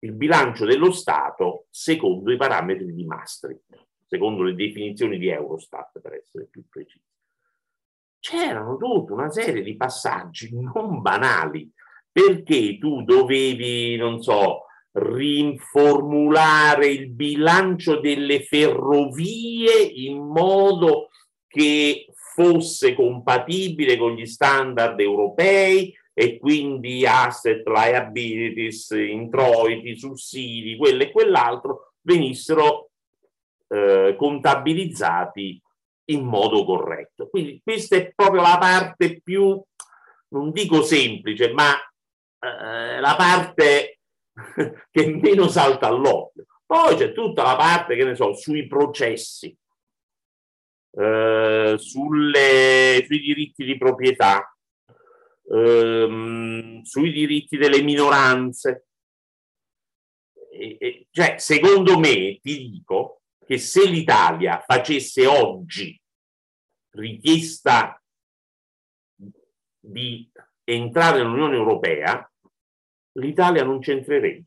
[0.00, 6.14] il bilancio dello Stato secondo i parametri di Maastricht, secondo le definizioni di Eurostat, per
[6.14, 7.11] essere più precisi.
[8.22, 11.68] C'erano tutta una serie di passaggi non banali,
[12.12, 21.08] perché tu dovevi, non so, rinformulare il bilancio delle ferrovie in modo
[21.48, 22.06] che
[22.36, 31.94] fosse compatibile con gli standard europei e quindi asset, liabilities, introiti, sussidi, quello e quell'altro
[32.02, 32.90] venissero
[33.66, 35.60] eh, contabilizzati
[36.12, 37.28] in modo corretto.
[37.28, 39.60] Quindi questa è proprio la parte più,
[40.28, 41.74] non dico semplice, ma
[42.38, 43.98] eh, la parte
[44.90, 46.46] che meno salta all'occhio.
[46.64, 49.54] Poi c'è tutta la parte, che ne so, sui processi,
[50.94, 54.56] eh, sulle, sui diritti di proprietà,
[55.50, 58.86] ehm, sui diritti delle minoranze.
[61.10, 66.00] Cioè, secondo me, ti dico che se l'Italia facesse oggi
[66.92, 68.02] richiesta
[69.78, 70.30] di
[70.64, 72.30] entrare nell'Unione Europea,
[73.12, 74.46] l'Italia non c'entrerebbe.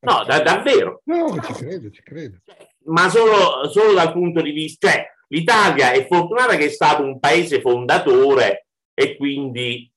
[0.00, 1.00] No, da, davvero.
[1.04, 2.38] No, ci credo, ci credo.
[2.84, 7.18] Ma solo, solo dal punto di vista, cioè, l'Italia è fortunata che è stato un
[7.18, 9.90] paese fondatore e quindi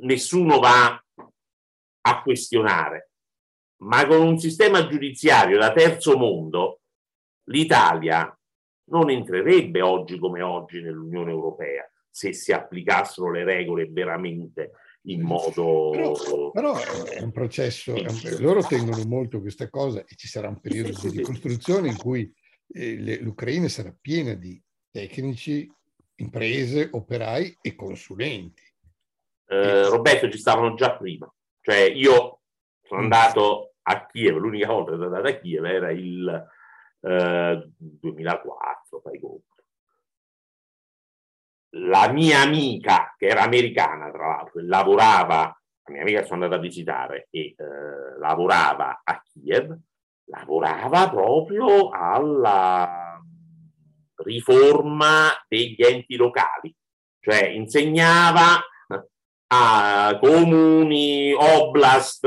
[0.00, 1.02] nessuno va
[2.00, 3.10] a questionare.
[3.78, 6.80] Ma con un sistema giudiziario da terzo mondo,
[7.48, 8.36] l'Italia
[8.88, 14.72] non entrerebbe oggi come oggi nell'Unione Europea se si applicassero le regole veramente
[15.02, 15.90] in modo...
[15.90, 20.48] Però, però è un processo, è un, loro tengono molto questa cosa e ci sarà
[20.48, 22.32] un periodo di ricostruzione in cui
[22.68, 25.70] eh, l'Ucraina sarà piena di tecnici,
[26.16, 28.62] imprese, operai e consulenti.
[29.48, 31.30] Eh, Roberto, ci stavano già prima.
[31.60, 32.40] Cioè io
[32.82, 33.04] sono mm.
[33.04, 36.46] andato a Kiev, l'unica volta che sono andato a Kiev era il
[37.00, 39.44] eh, 2004, fai conto.
[41.78, 45.42] La mia amica, che era americana tra l'altro, lavorava,
[45.84, 49.76] la mia amica sono andata a visitare e eh, lavorava a Kiev,
[50.26, 53.20] lavorava proprio alla
[54.16, 56.74] riforma degli enti locali,
[57.20, 58.60] cioè insegnava
[59.48, 62.26] a comuni, oblast,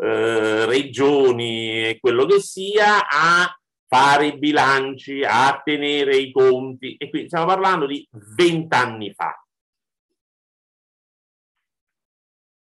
[0.00, 3.54] eh, regioni e quello che sia a
[3.86, 9.34] fare i bilanci, a tenere i conti, e quindi stiamo parlando di vent'anni fa.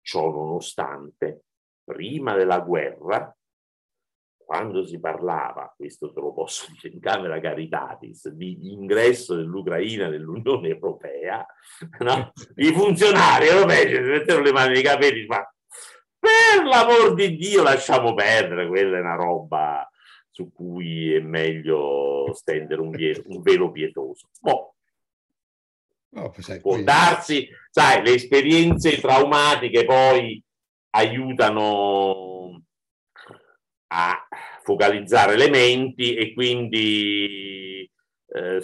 [0.00, 1.42] Ciò nonostante,
[1.85, 3.37] prima della guerra,
[4.50, 10.68] quando si parlava, questo te lo posso dire in Camera Caritatis, di ingresso dell'Ucraina nell'Unione
[10.68, 11.46] Europea,
[11.98, 12.33] no?
[12.56, 15.46] i funzionari europei si mettevano le mani nei capelli, ma
[16.55, 19.88] per l'amor di Dio lasciamo perdere, quella è una roba
[20.31, 24.29] su cui è meglio stendere un, velo, un velo pietoso.
[24.40, 24.75] Boh.
[26.12, 30.43] No, sai, Può darsi, sai, le esperienze traumatiche poi
[30.90, 32.62] aiutano
[33.93, 34.29] a
[34.62, 37.88] focalizzare le menti e quindi
[38.27, 38.61] eh,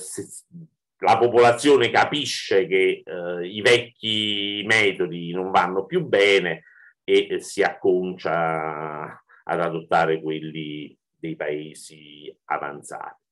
[0.99, 6.63] la popolazione capisce che eh, i vecchi metodi non vanno più bene
[7.09, 13.23] e si acconcia ad adottare quelli dei paesi avanzati.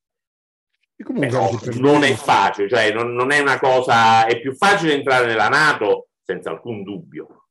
[0.96, 5.48] Però non è facile, cioè non, non, è una cosa, è più facile entrare nella
[5.48, 7.48] Nato senza alcun dubbio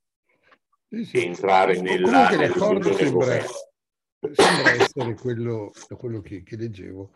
[0.88, 1.12] sì, sì.
[1.12, 3.42] che entrare nella, nell'Unione sembra,
[4.32, 7.14] sembra essere quello, quello che, che leggevo,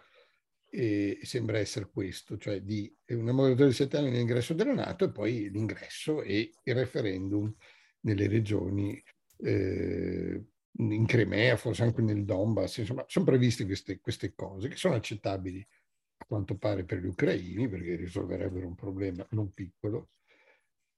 [0.69, 5.11] e sembra essere questo, cioè di una moratoria di sette anni nell'ingresso della Nato e
[5.11, 7.55] poi l'ingresso e il referendum
[8.07, 9.01] nelle regioni
[9.39, 10.41] eh,
[10.79, 15.65] in Crimea, forse anche nel Donbass, insomma, sono previste queste, queste cose che sono accettabili
[16.19, 20.11] a quanto pare per gli ucraini, perché risolverebbero un problema non piccolo,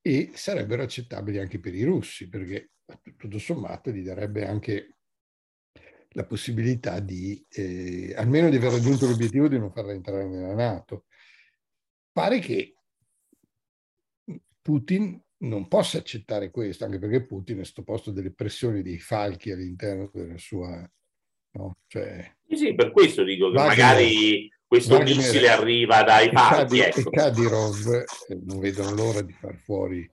[0.02, 2.72] e sarebbero accettabili anche per i russi, perché
[3.18, 4.96] tutto sommato gli darebbe anche
[6.14, 11.06] la possibilità di, eh, almeno di aver raggiunto l'obiettivo di non farla entrare nella Nato.
[12.12, 12.76] Pare che
[14.62, 20.10] Putin non possa accettare questo, anche perché Putin è sottoposto delle pressioni dei falchi all'interno
[20.14, 20.90] della sua...
[21.52, 21.78] No?
[21.88, 26.80] Cioè, sì, sì, per questo dico che Wagner, magari questo Wagner, missile arriva dai falchi.
[26.80, 27.00] Ecco.
[27.00, 27.88] E Kadyrov
[28.28, 30.08] eh, non vedono l'ora di far fuori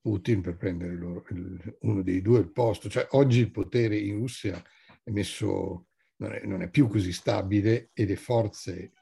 [0.00, 2.88] Putin per prendere loro, il, uno dei due il posto.
[2.88, 4.62] Cioè, oggi il potere in Russia
[5.02, 8.92] è messo, non è, non è più così stabile e le forze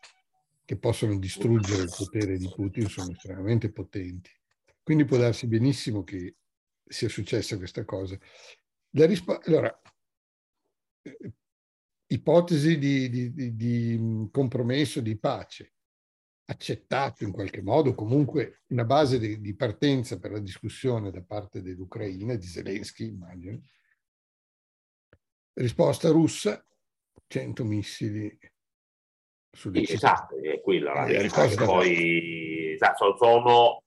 [0.65, 4.31] che possono distruggere il potere di Putin sono estremamente potenti.
[4.87, 6.37] Quindi può darsi benissimo che
[6.85, 8.17] sia successa questa cosa.
[8.91, 9.83] Rispo- allora,
[11.03, 11.33] eh,
[12.07, 15.73] ipotesi di, di, di, di, compromesso, di pace,
[16.45, 22.37] accettato in qualche modo, comunque una base di, partenza per la discussione da parte dell'Ucraina,
[22.37, 23.61] di Zelensky, immagino.
[25.55, 26.65] Risposta russa,
[27.27, 28.39] 100 missili
[29.51, 31.65] sulle sì, Esatto, è quella la eh, verità.
[31.65, 33.81] Poi esatto, sono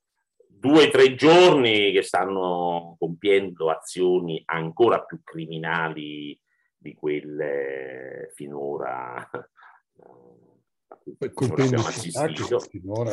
[0.60, 6.38] due o tre giorni che stanno compiendo azioni ancora più criminali
[6.76, 9.28] di quelle finora
[11.16, 12.60] Poi colpendo assistito.
[12.60, 13.12] finora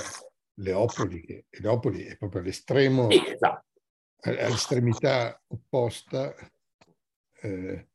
[0.56, 3.66] Leopoli, che Leopoli è proprio all'estremo, esatto.
[4.22, 6.36] all'estremità opposta
[7.42, 7.88] eh,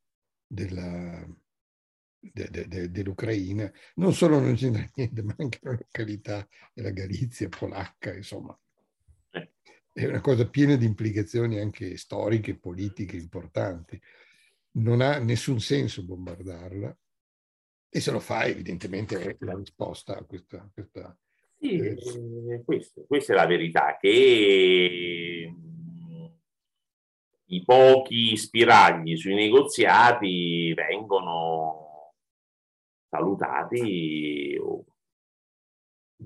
[0.47, 1.27] della,
[2.19, 7.49] de, de, de, dell'Ucraina, non solo non c'entra niente, ma anche la località della Galizia
[7.49, 8.57] polacca, insomma.
[9.93, 10.03] Eh.
[10.03, 14.01] È una cosa piena di implicazioni anche storiche, politiche importanti.
[14.73, 16.97] Non ha nessun senso bombardarla
[17.89, 20.69] e se lo fa evidentemente è la risposta a questa...
[20.73, 21.17] questa
[21.59, 25.55] sì, eh, questo, questa è la verità, che
[27.45, 32.15] i pochi spiragli sui negoziati vengono
[33.09, 34.59] salutati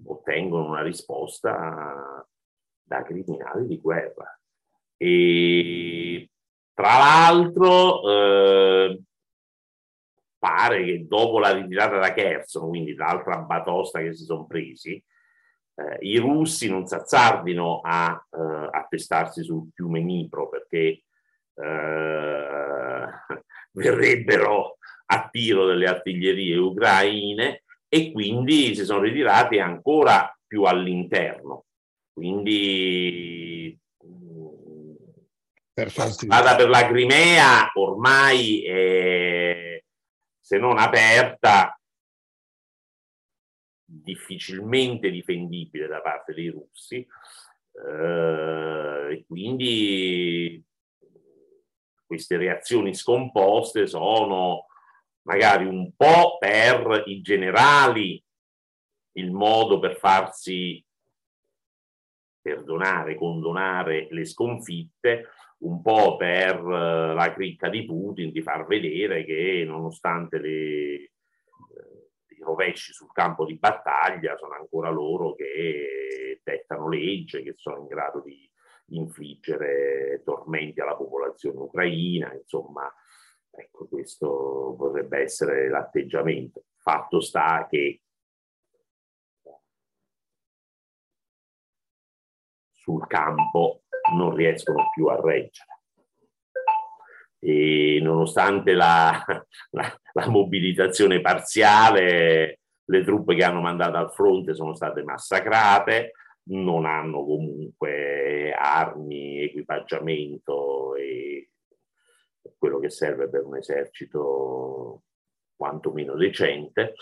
[0.05, 2.27] ottengono una risposta
[2.87, 4.39] da criminali di guerra.
[4.97, 6.31] E
[6.73, 9.01] tra l'altro eh,
[10.39, 15.03] pare che dopo la ritirata da Kherson, quindi l'altra batosta che si sono presi,
[15.75, 21.03] eh, i russi non si azzardino a eh, attestarsi sul fiume Nipro perché
[21.55, 23.07] eh,
[23.73, 24.77] verrebbero
[25.09, 31.66] a tiro delle artiglierie ucraine e quindi si sono ritirati ancora più all'interno.
[32.17, 33.79] Quindi
[35.75, 39.85] la strada per la Crimea ormai è,
[40.41, 41.79] se non aperta,
[43.85, 47.07] difficilmente difendibile da parte dei russi.
[47.87, 50.65] Eh, quindi
[52.07, 54.69] queste reazioni scomposte sono
[55.27, 58.25] magari un po' per i generali
[59.17, 60.83] il modo per farsi
[62.47, 69.25] perdonare, condonare le sconfitte, un po' per eh, la cricca di Putin di far vedere
[69.25, 71.11] che nonostante le, eh,
[72.29, 77.87] i rovesci sul campo di battaglia sono ancora loro che dettano legge, che sono in
[77.87, 78.49] grado di
[78.91, 82.89] infliggere tormenti alla popolazione ucraina, insomma
[83.59, 86.65] Ecco, questo potrebbe essere l'atteggiamento.
[86.77, 88.03] Fatto sta che
[92.87, 93.83] sul campo
[94.17, 95.81] non riescono più a reggere.
[97.41, 99.11] E nonostante la,
[99.71, 106.13] la, la mobilitazione parziale, le truppe che hanno mandato al fronte sono state massacrate,
[106.51, 111.51] non hanno comunque armi, equipaggiamento e
[112.57, 115.03] quello che serve per un esercito
[115.57, 116.95] quantomeno decente.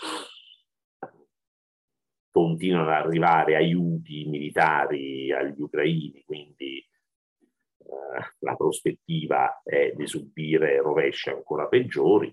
[2.35, 11.29] Continuano ad arrivare aiuti militari agli ucraini, quindi eh, la prospettiva è di subire rovesci
[11.29, 12.27] ancora peggiori.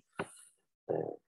[0.87, 1.19] Eh,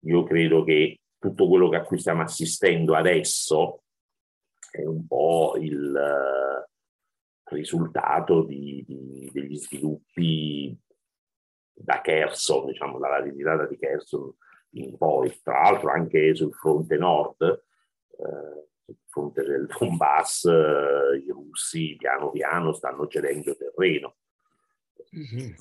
[0.00, 3.84] io credo che tutto quello a cui stiamo assistendo adesso
[4.70, 6.66] è un po' il,
[7.44, 10.78] risultato di, di, degli sviluppi
[11.72, 14.34] da Kherson, diciamo dalla ritirata di Kherson
[14.96, 21.96] poi, tra l'altro anche sul fronte nord, eh, sul fronte del Donbass, eh, i russi
[21.98, 24.16] piano piano stanno cedendo terreno.
[25.10, 25.54] Sì.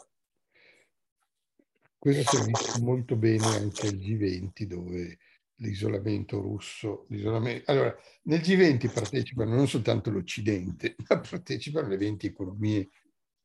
[1.97, 5.17] Questo si è visto molto bene anche al G20 dove
[5.57, 7.05] l'isolamento russo.
[7.09, 7.69] L'isolamento...
[7.69, 12.89] Allora, nel G20 partecipano non soltanto l'Occidente, ma partecipano le 20 economie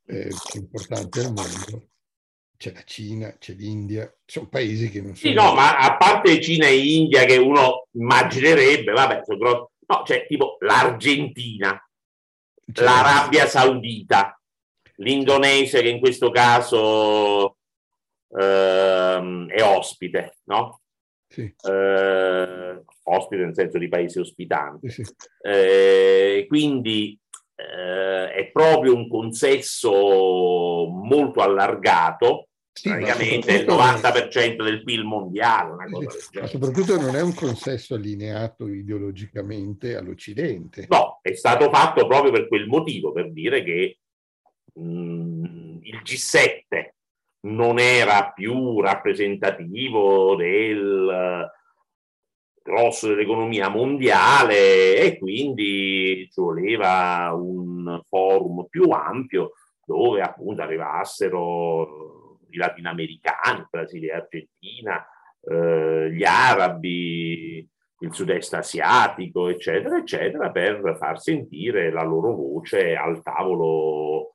[0.07, 1.89] eh, più importanti al mondo.
[2.57, 5.31] C'è la Cina, c'è l'India, sono paesi che non sono...
[5.31, 9.65] Sì, no, ma a parte Cina e India che uno immaginerebbe, vabbè, sono grossi...
[9.89, 11.81] No, c'è tipo l'Argentina,
[12.73, 14.41] c'è l'Arabia Saudita,
[14.97, 17.59] l'Indonesia che in questo caso
[18.37, 20.81] ehm, è ospite, no?
[21.29, 21.43] Sì.
[21.43, 24.91] Eh, ospite nel senso di paesi ospitanti.
[24.91, 25.15] Sì, sì.
[25.43, 27.19] Eh, quindi
[27.57, 35.89] eh, è proprio un consesso molto allargato, sì, praticamente il 90% del PIL mondiale.
[35.89, 40.87] ma soprattutto non è un consesso allineato ideologicamente all'Occidente.
[40.91, 43.99] No, è stato fatto proprio per quel motivo, per dire che
[44.75, 46.91] mh, mm, il G7
[47.47, 51.51] non era più rappresentativo del
[52.67, 59.53] grosso dell'economia mondiale e quindi ci voleva un forum più ampio
[59.85, 65.07] dove appunto arrivassero i latinoamericani, Brasile e Argentina,
[65.49, 67.69] eh, gli arabi,
[68.01, 74.33] il sud-est asiatico, eccetera, eccetera, per far sentire la loro voce al tavolo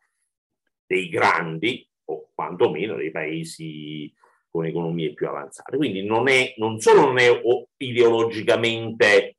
[0.86, 4.14] dei grandi o quantomeno dei paesi
[4.52, 5.78] con economie più avanzate.
[5.78, 7.42] Quindi non, è, non solo non è
[7.78, 9.38] ideologicamente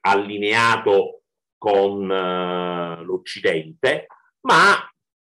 [0.00, 1.22] allineato
[1.56, 4.06] con uh, l'Occidente,
[4.40, 4.76] ma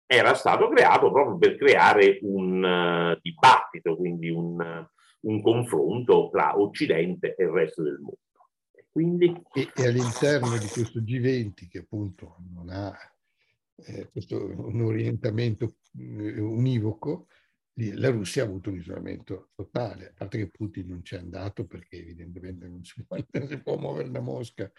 [0.06, 4.86] era stato creato proprio per creare un uh, dibattito, quindi un,
[5.22, 8.20] un, confronto tra Occidente e il resto del mondo.
[8.92, 9.42] Quindi...
[9.54, 12.94] E, e all'interno di questo G20, che appunto non ha
[13.86, 17.28] eh, questo, un orientamento eh, univoco,
[17.96, 21.98] la Russia ha avuto un isolamento totale, a parte che Putin non c'è andato perché
[21.98, 24.70] evidentemente non si può, non si può muovere da Mosca.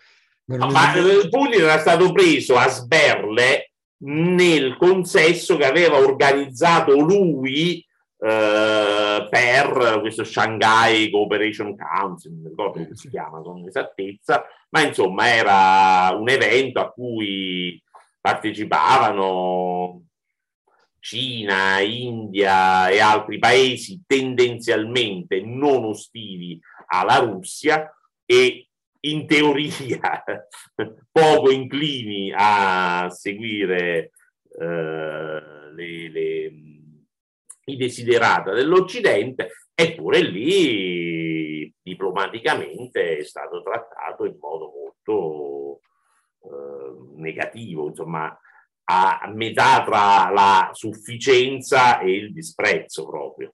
[0.47, 0.93] Ma, no, ma
[1.29, 7.85] Putin era stato preso a sberle nel consesso che aveva organizzato lui
[8.21, 15.29] eh, per questo Shanghai Cooperation Council, non ricordo come si chiama con esattezza, ma insomma
[15.29, 17.81] era un evento a cui
[18.21, 20.08] partecipavano
[21.01, 27.91] Cina, India e altri paesi tendenzialmente non ostili alla Russia
[28.25, 28.69] e
[29.01, 30.25] in teoria
[31.11, 34.11] poco inclini a seguire
[34.59, 35.41] eh,
[35.73, 36.53] le, le,
[37.67, 45.81] i desiderata dell'Occidente, eppure lì diplomaticamente è stato trattato in modo molto
[46.43, 48.37] eh, negativo, insomma
[48.91, 53.53] a metà tra la sufficienza e il disprezzo proprio.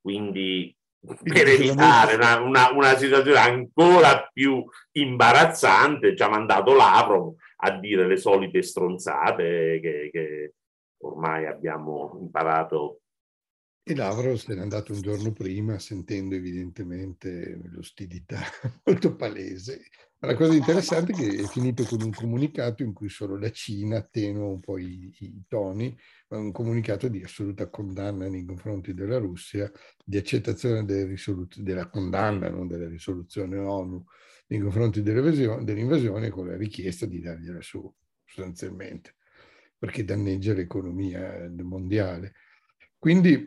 [0.00, 0.74] Quindi
[1.22, 8.06] per evitare una, una, una, situazione ancora più imbarazzante ci ha mandato Lavrov a dire
[8.06, 10.54] le solite stronzate che, che
[11.02, 13.00] ormai abbiamo imparato.
[13.86, 18.40] E Lavrov se n'è andato un giorno prima sentendo evidentemente l'ostilità
[18.84, 19.82] molto palese
[20.24, 23.98] la cosa interessante è che è finito con un comunicato in cui solo la Cina
[23.98, 25.94] attenua un po' i, i toni,
[26.28, 29.70] ma un comunicato di assoluta condanna nei confronti della Russia,
[30.02, 31.14] di accettazione delle
[31.56, 34.02] della condanna, non della risoluzione ONU,
[34.46, 37.92] nei confronti dell'invasione con la richiesta di dargliela su,
[38.24, 39.16] sostanzialmente,
[39.76, 42.32] perché danneggia l'economia mondiale.
[42.98, 43.46] Quindi,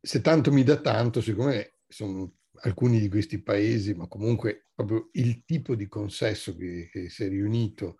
[0.00, 5.44] se tanto mi dà tanto, siccome sono alcuni di questi paesi, ma comunque proprio il
[5.44, 7.98] tipo di consesso che, che si è riunito,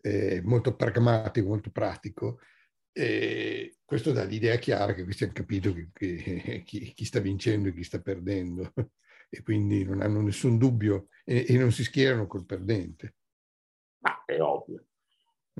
[0.00, 2.38] eh, molto pragmatico, molto pratico,
[2.92, 7.68] e questo dà l'idea chiara che questi hanno capito che, che chi, chi, sta vincendo
[7.68, 8.72] e chi sta perdendo
[9.30, 13.14] e quindi non hanno nessun dubbio e, e non si schierano col perdente.
[13.98, 14.84] Ma è ovvio.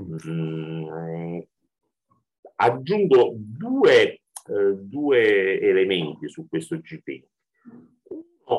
[0.01, 1.41] Mm,
[2.57, 4.20] aggiungo due,
[4.51, 7.25] eh, due elementi su questo GP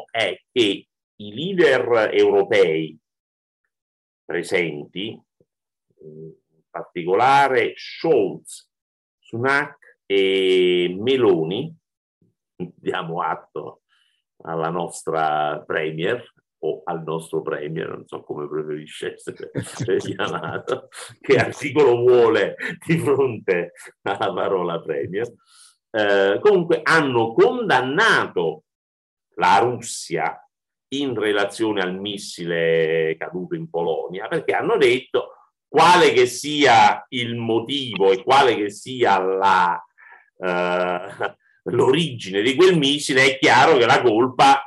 [0.09, 2.97] è che i leader europei
[4.23, 5.19] presenti,
[5.99, 6.33] in
[6.69, 8.69] particolare Scholz,
[9.19, 11.75] Sunak e Meloni,
[12.55, 13.81] diamo atto
[14.43, 16.23] alla nostra premier
[16.63, 19.51] o al nostro premier, non so come preferisce essere
[19.97, 20.89] chiamato,
[21.19, 23.73] che articolo vuole di fronte
[24.03, 25.31] alla parola premier,
[25.91, 28.63] eh, comunque hanno condannato
[29.35, 30.37] la Russia
[30.93, 35.35] in relazione al missile caduto in Polonia, perché hanno detto
[35.67, 39.85] quale che sia il motivo e quale che sia la,
[40.37, 41.35] eh,
[41.71, 44.65] l'origine di quel missile, è chiaro che la colpa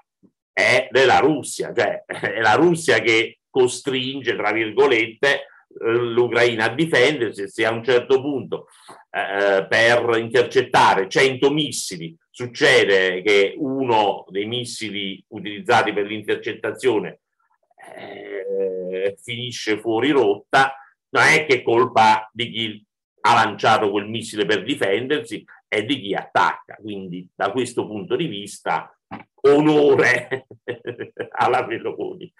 [0.52, 5.46] è della Russia, cioè è la Russia che costringe, tra virgolette,
[5.80, 8.68] l'Ucraina a difendersi se a un certo punto
[9.10, 17.20] eh, per intercettare 100 missili succede che uno dei missili utilizzati per l'intercettazione
[17.96, 20.74] eh, finisce fuori rotta,
[21.10, 22.86] non è che colpa di chi
[23.20, 26.76] ha lanciato quel missile per difendersi, è di chi attacca.
[26.76, 28.93] Quindi da questo punto di vista
[29.42, 30.46] onore
[31.38, 32.32] alla Meloni.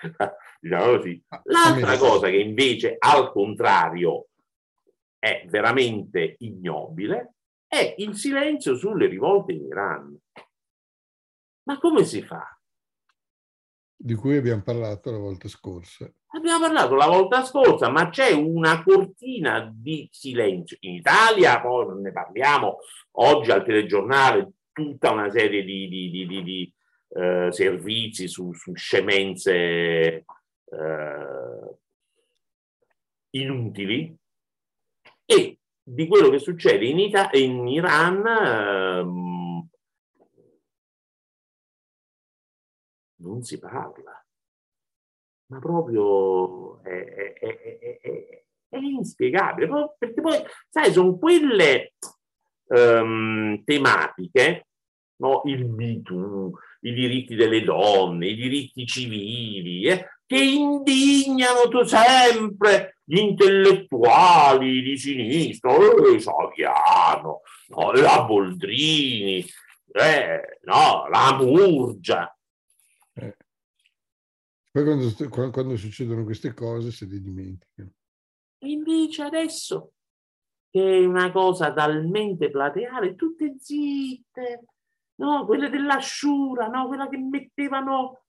[0.61, 1.25] Diciamo così.
[1.45, 4.29] L'altra cosa che invece al contrario
[5.19, 7.35] è veramente ignobile,
[7.67, 10.19] è il silenzio sulle rivolte in Iran.
[11.65, 12.47] Ma come si fa?
[13.97, 16.11] Di cui abbiamo parlato la volta scorsa.
[16.35, 20.77] Abbiamo parlato la volta scorsa, ma c'è una cortina di silenzio.
[20.81, 22.79] In Italia, poi ne parliamo
[23.12, 26.75] oggi al telegiornale, tutta una serie di, di, di, di
[27.09, 29.55] eh, servizi su, su scemenze
[30.64, 31.79] eh,
[33.31, 34.14] inutili.
[35.25, 39.03] E di quello che succede in, Ita- in Iran eh,
[43.22, 44.27] non si parla.
[45.47, 51.93] Ma proprio è, è, è, è inspiegabile, perché poi, sai, sono quelle
[52.67, 54.67] um, tematiche,
[55.17, 55.43] no?
[55.45, 64.83] il MeToo, i diritti delle donne, i diritti civili, eh, che indignano sempre gli intellettuali
[64.83, 69.45] di sinistra, eh, Saviano, no, la Boldrini,
[69.93, 72.37] eh, no, la Murgia.
[73.15, 73.37] Eh.
[74.71, 77.91] Poi quando, quando, succedono queste cose se le dimenticano.
[78.65, 79.93] Invece adesso,
[80.75, 84.64] che è una cosa talmente plateale, tutte zitte,
[85.20, 85.47] no?
[85.47, 86.89] Quelle dell'asciura, no?
[86.89, 88.25] Quella che mettevano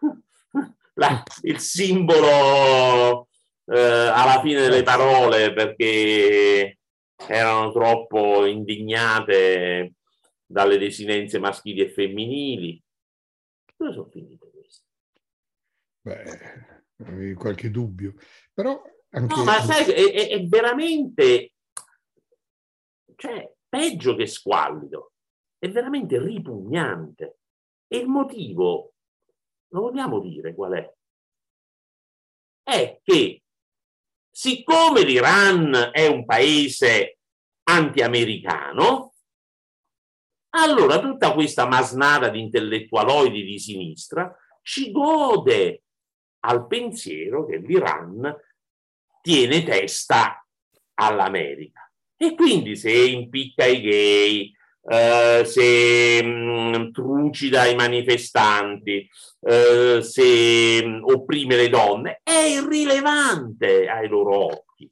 [0.94, 3.28] la, il simbolo
[3.66, 6.78] eh, alla fine delle parole perché
[7.26, 9.96] erano troppo indignate
[10.46, 12.82] dalle desinenze maschili e femminili.
[13.76, 14.50] Dove sono finite?
[16.00, 18.14] Beh, qualche dubbio.
[18.54, 19.36] Però anche...
[19.36, 21.51] No, ma sai, è, è veramente,
[23.22, 25.12] cioè, peggio che squallido,
[25.56, 27.38] è veramente ripugnante.
[27.86, 28.94] E il motivo,
[29.68, 30.94] lo vogliamo dire qual è?
[32.64, 33.42] È che
[34.28, 37.18] siccome l'Iran è un paese
[37.70, 39.14] anti-americano,
[40.54, 45.84] allora tutta questa masnada di intellettualoidi di sinistra ci gode
[46.40, 48.34] al pensiero che l'Iran
[49.20, 50.44] tiene testa
[50.94, 51.81] all'America.
[52.22, 54.52] E quindi se impicca i gay,
[54.88, 59.08] eh, se mh, mm, trucida i manifestanti,
[59.40, 64.88] eh, se mh, mm, opprime le donne, è irrilevante ai loro occhi.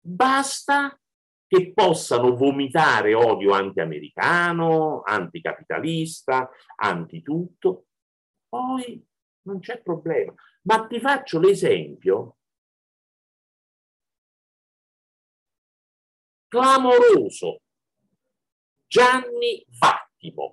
[0.00, 0.98] Basta
[1.46, 7.84] che possano vomitare odio anti-americano, anticapitalista, anti-tutto,
[8.48, 9.00] poi
[9.42, 10.34] non c'è problema.
[10.62, 12.38] Ma ti faccio l'esempio
[16.56, 17.60] clamoroso.
[18.86, 20.50] Gianni Vattimo,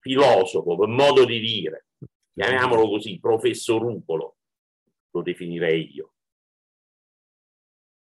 [0.00, 1.86] filosofo, per modo di dire,
[2.34, 4.36] chiamiamolo così, professorupolo,
[5.10, 6.14] lo definirei io,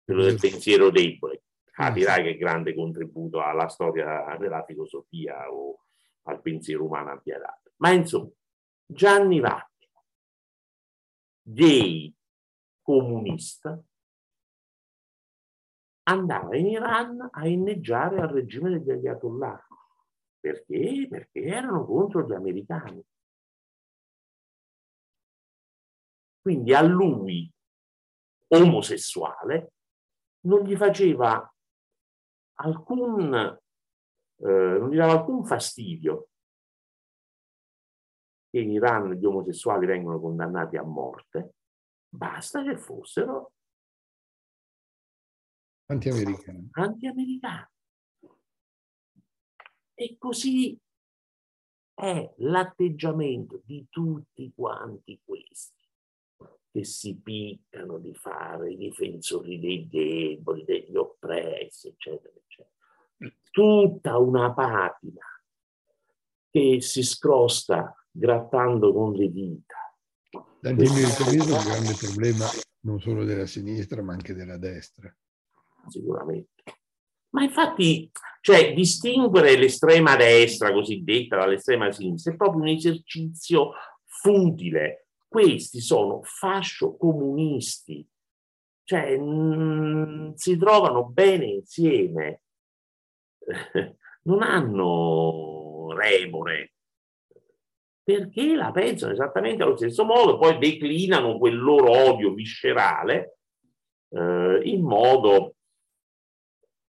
[0.04, 1.44] quello del pensiero debole.
[1.76, 5.84] Capirai che grande contributo alla storia della filosofia o
[6.24, 7.74] al pensiero umano abbia dato.
[7.78, 8.32] Ma insomma,
[8.86, 9.90] Gianni Vatti,
[11.42, 12.16] gay
[12.82, 13.84] comunista,
[16.08, 19.68] andava in Iran a inneggiare al regime degli ayatollah.
[20.40, 21.08] Perché?
[21.10, 23.04] Perché erano contro gli americani.
[26.42, 27.52] Quindi a lui,
[28.50, 29.74] omosessuale,
[30.46, 31.52] non gli faceva
[32.60, 36.28] alcun, eh, non gli dava alcun fastidio
[38.56, 41.56] che in Iran gli omosessuali vengono condannati a morte,
[42.08, 43.54] basta che fossero
[45.88, 46.70] anti-americani.
[46.72, 47.68] anti-americani.
[49.94, 50.78] E così
[51.94, 55.74] è l'atteggiamento di tutti quanti questi
[56.76, 63.34] che si piccano di fare i difensori dei deboli, degli oppressi, eccetera, eccetera.
[63.50, 65.26] Tutta una patina
[66.50, 69.76] che si scrosta grattando con le dita.
[70.60, 72.46] L'antimilitarismo è un grande problema
[72.82, 75.16] non solo della sinistra ma anche della destra.
[75.88, 76.64] Sicuramente.
[77.30, 78.10] Ma infatti,
[78.42, 83.74] cioè, distinguere l'estrema destra cosiddetta dall'estrema sinistra è proprio un esercizio
[84.06, 85.08] futile.
[85.28, 88.08] Questi sono fascio comunisti,
[88.84, 92.44] cioè mh, mm, si trovano bene insieme,
[94.24, 96.74] non hanno remore,
[98.02, 103.40] perché la pensano esattamente allo stesso modo, poi declinano quel loro odio viscerale
[104.10, 105.55] eh, in modo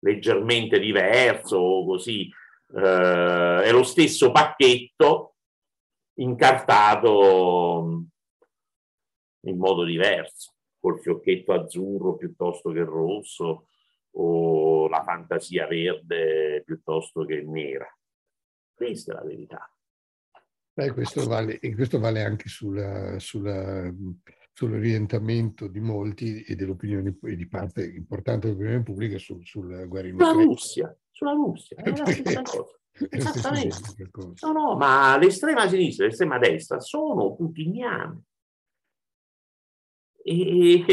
[0.01, 2.29] leggermente diverso, così
[2.75, 5.37] eh, è lo stesso pacchetto
[6.19, 8.05] incartato
[9.47, 10.55] in modo diverso.
[10.81, 13.67] col fiocchetto azzurro piuttosto che rosso
[14.13, 17.87] o la fantasia verde piuttosto che nera.
[18.75, 19.75] Questa è la verità.
[20.73, 23.93] Beh, questo vale, questo vale anche sulla, sulla,
[24.61, 30.19] sull'orientamento di molti e dell'opinione e di parte importante dell'opinione pubblica sul, in Ucraina.
[30.19, 32.79] Sulla Russia, sulla Russia, è la stessa cosa.
[33.09, 34.11] Esattamente.
[34.43, 38.21] No, no, ma l'estrema sinistra e l'estrema destra sono putiniane.
[40.23, 40.85] E,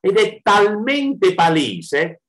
[0.00, 2.20] ed è talmente palese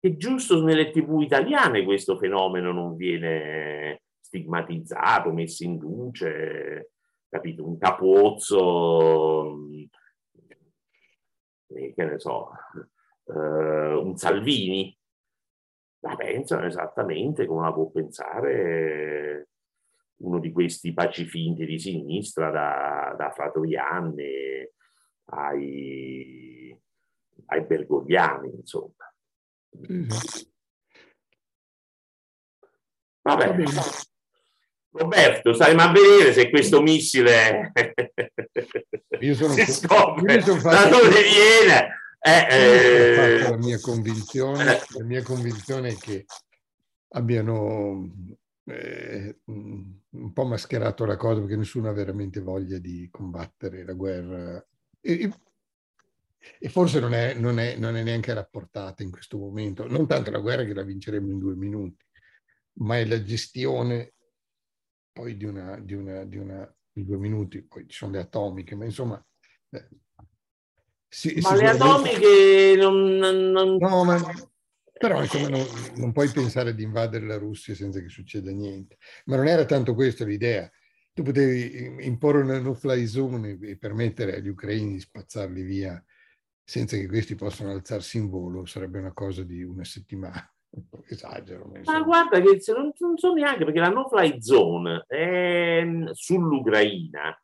[0.00, 6.92] che giusto nelle tv italiane questo fenomeno non viene stigmatizzato, messo in luce,
[7.34, 7.66] capito?
[7.66, 9.56] Un capozzo,
[11.66, 12.52] eh, che ne so,
[13.26, 14.96] eh, un Salvini,
[16.00, 19.48] la pensano esattamente come la può pensare
[20.18, 24.70] uno di questi pacifinti di sinistra da, da Fratoianni
[25.30, 26.80] ai,
[27.46, 29.12] ai Bergogliani, insomma.
[29.76, 30.08] Mm-hmm.
[33.22, 33.62] Vabbè.
[33.62, 34.12] Va
[34.96, 37.72] Roberto, staremo a vedere se questo missile
[39.18, 42.02] io sono, si scopre da dove viene.
[42.20, 46.24] Eh, eh, la, mia convinzione, la mia convinzione è che
[47.08, 48.08] abbiano
[48.66, 54.64] eh, un po' mascherato la cosa perché nessuno ha veramente voglia di combattere la guerra.
[55.00, 55.28] E,
[56.60, 59.88] e forse non è, non, è, non è neanche rapportata in questo momento.
[59.88, 62.04] Non tanto la guerra che la vinceremo in due minuti,
[62.74, 64.14] ma è la gestione
[65.14, 68.74] poi di una, di una, di una di due minuti, poi ci sono le atomiche,
[68.74, 69.24] ma insomma...
[69.70, 69.88] Eh,
[71.08, 73.16] sì, ma le atomiche non...
[73.16, 73.76] non...
[73.76, 74.20] No, ma...
[74.96, 75.64] Però insomma non,
[75.96, 78.98] non, puoi pensare di invadere la Russia senza che succeda niente.
[79.26, 80.70] Ma non era tanto questa l'idea.
[81.12, 86.02] Tu potevi imporre una no-fly zone e permettere agli ucraini di spazzarli via
[86.62, 90.48] senza che questi possano alzarsi in volo, sarebbe una cosa di una settimana.
[91.06, 91.70] Esagero.
[91.84, 97.38] Ma guarda che non, non so neanche perché la no-fly zone è sull'Ucraina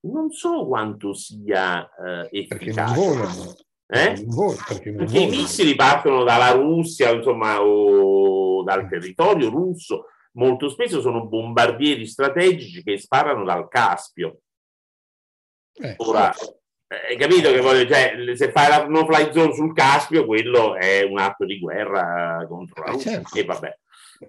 [0.00, 2.56] non so quanto sia eh, efficace.
[2.56, 3.56] Perché non volano.
[3.86, 4.14] Eh?
[4.14, 8.88] Non volano, perché, non perché i missili partono dalla Russia, insomma, o dal mm.
[8.88, 10.06] territorio russo.
[10.32, 14.40] Molto spesso sono bombardieri strategici che sparano dal Caspio.
[15.72, 16.32] Eh, Ora,
[16.88, 21.02] hai capito che voglio, cioè, se fai la no fly zone sul Caspio, quello è
[21.02, 23.10] un atto di guerra contro la eh, Russia.
[23.12, 23.36] Certo.
[23.36, 23.78] E vabbè.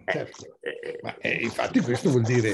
[0.06, 0.58] Certo.
[0.60, 2.54] Eh, eh, Ma, eh, infatti questo vuol dire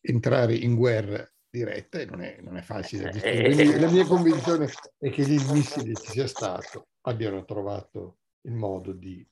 [0.00, 3.78] entrare in guerra diretta e non è, non è facile gestire.
[3.78, 9.26] la mia convinzione è che il missile ci sia stato, abbiano trovato il modo di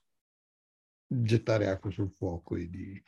[1.06, 3.02] gettare acqua sul fuoco e di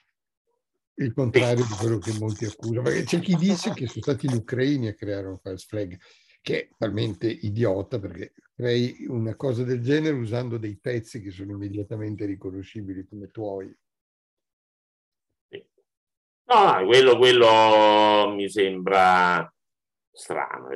[1.01, 2.83] il contrario di quello che molti accusano.
[2.83, 5.99] Perché c'è chi dice che sono stati gli ucraini a creare un false flag,
[6.41, 11.53] che è talmente idiota perché crei una cosa del genere usando dei pezzi che sono
[11.53, 13.75] immediatamente riconoscibili come tuoi
[16.51, 19.55] No, quello, quello mi sembra
[20.11, 20.69] strano.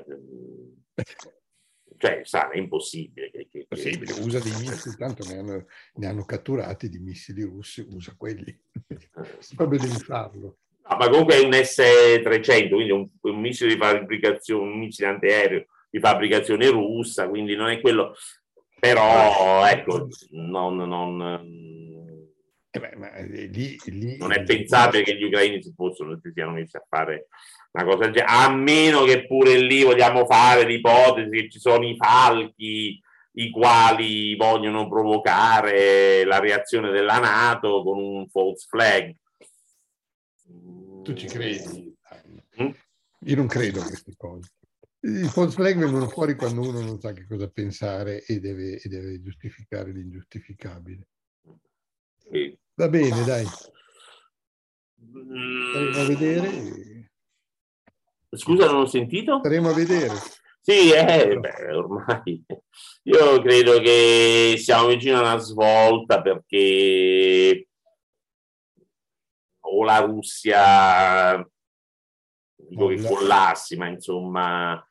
[1.96, 3.30] Cioè, strano, è impossibile.
[3.32, 7.84] Che, che, Possibile, usa dei missili, tanto ne hanno, ne hanno catturati di missili russi,
[7.90, 8.56] usa quelli.
[9.56, 10.58] Proprio devi farlo.
[10.88, 15.64] No, ma comunque è un S-300, quindi un, un missile di fabbricazione, un missile antiaereo
[15.90, 18.14] di fabbricazione russa, quindi non è quello...
[18.78, 21.40] Però, ecco, non, non
[22.76, 26.32] eh beh, ma eh, lì, lì, non è pensabile che gli ucraini si possono si
[26.34, 27.28] siano messi a fare
[27.70, 31.86] una cosa del genere, a meno che pure lì vogliamo fare l'ipotesi che ci sono
[31.86, 33.00] i falchi
[33.36, 39.14] i quali vogliono provocare la reazione della Nato con un false flag.
[41.02, 41.96] Tu ci credi?
[42.60, 42.70] Mm?
[43.26, 44.50] Io non credo a queste cose.
[45.00, 48.88] I false flag vengono fuori quando uno non sa che cosa pensare e deve, e
[48.88, 51.08] deve giustificare l'ingiustificabile.
[52.16, 52.56] Sì.
[52.74, 53.46] Va bene, dai.
[54.96, 57.12] Staremo a vedere.
[58.30, 59.38] Scusa, non ho sentito?
[59.38, 60.14] Staremo a vedere.
[60.60, 62.42] Sì, eh, beh, ormai
[63.02, 67.68] io credo che siamo vicino a una svolta perché
[69.78, 71.46] o la Russia
[72.56, 74.86] dico che collassi, ma insomma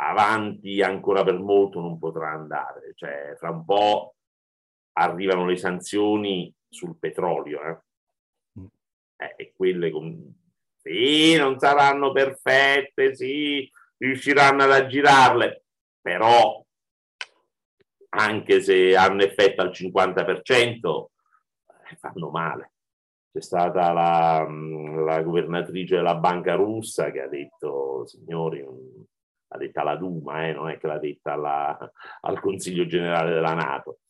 [0.00, 2.92] avanti ancora per molto non potrà andare.
[2.94, 4.14] Cioè, fra un po'
[4.92, 7.62] arrivano le sanzioni sul petrolio.
[7.62, 8.60] Eh?
[8.60, 8.66] Mm.
[9.16, 10.34] Eh, e quelle con...
[10.76, 15.64] sì, non saranno perfette, sì, riusciranno ad aggirarle,
[16.00, 16.64] però
[18.10, 21.06] anche se hanno effetto al 50%,
[21.90, 22.72] eh, fanno male.
[23.38, 29.96] C'è stata la, la, governatrice della banca russa che ha detto, signori, l'ha detta alla
[29.96, 34.00] Duma, eh, non è che l'ha detta alla, al Consiglio generale della Nato.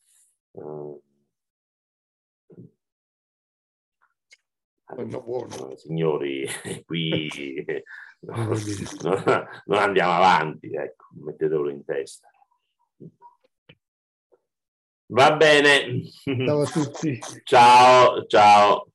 [0.51, 1.01] Uh,
[4.97, 5.75] no, buono.
[5.75, 6.47] Signori,
[6.85, 7.29] qui
[8.21, 8.57] non,
[9.65, 12.27] non, andiamo avanti, ecco, mettetelo in testa.
[15.11, 16.01] Va bene.
[16.23, 17.19] Ciao a tutti.
[17.43, 18.91] Ciao, ciao.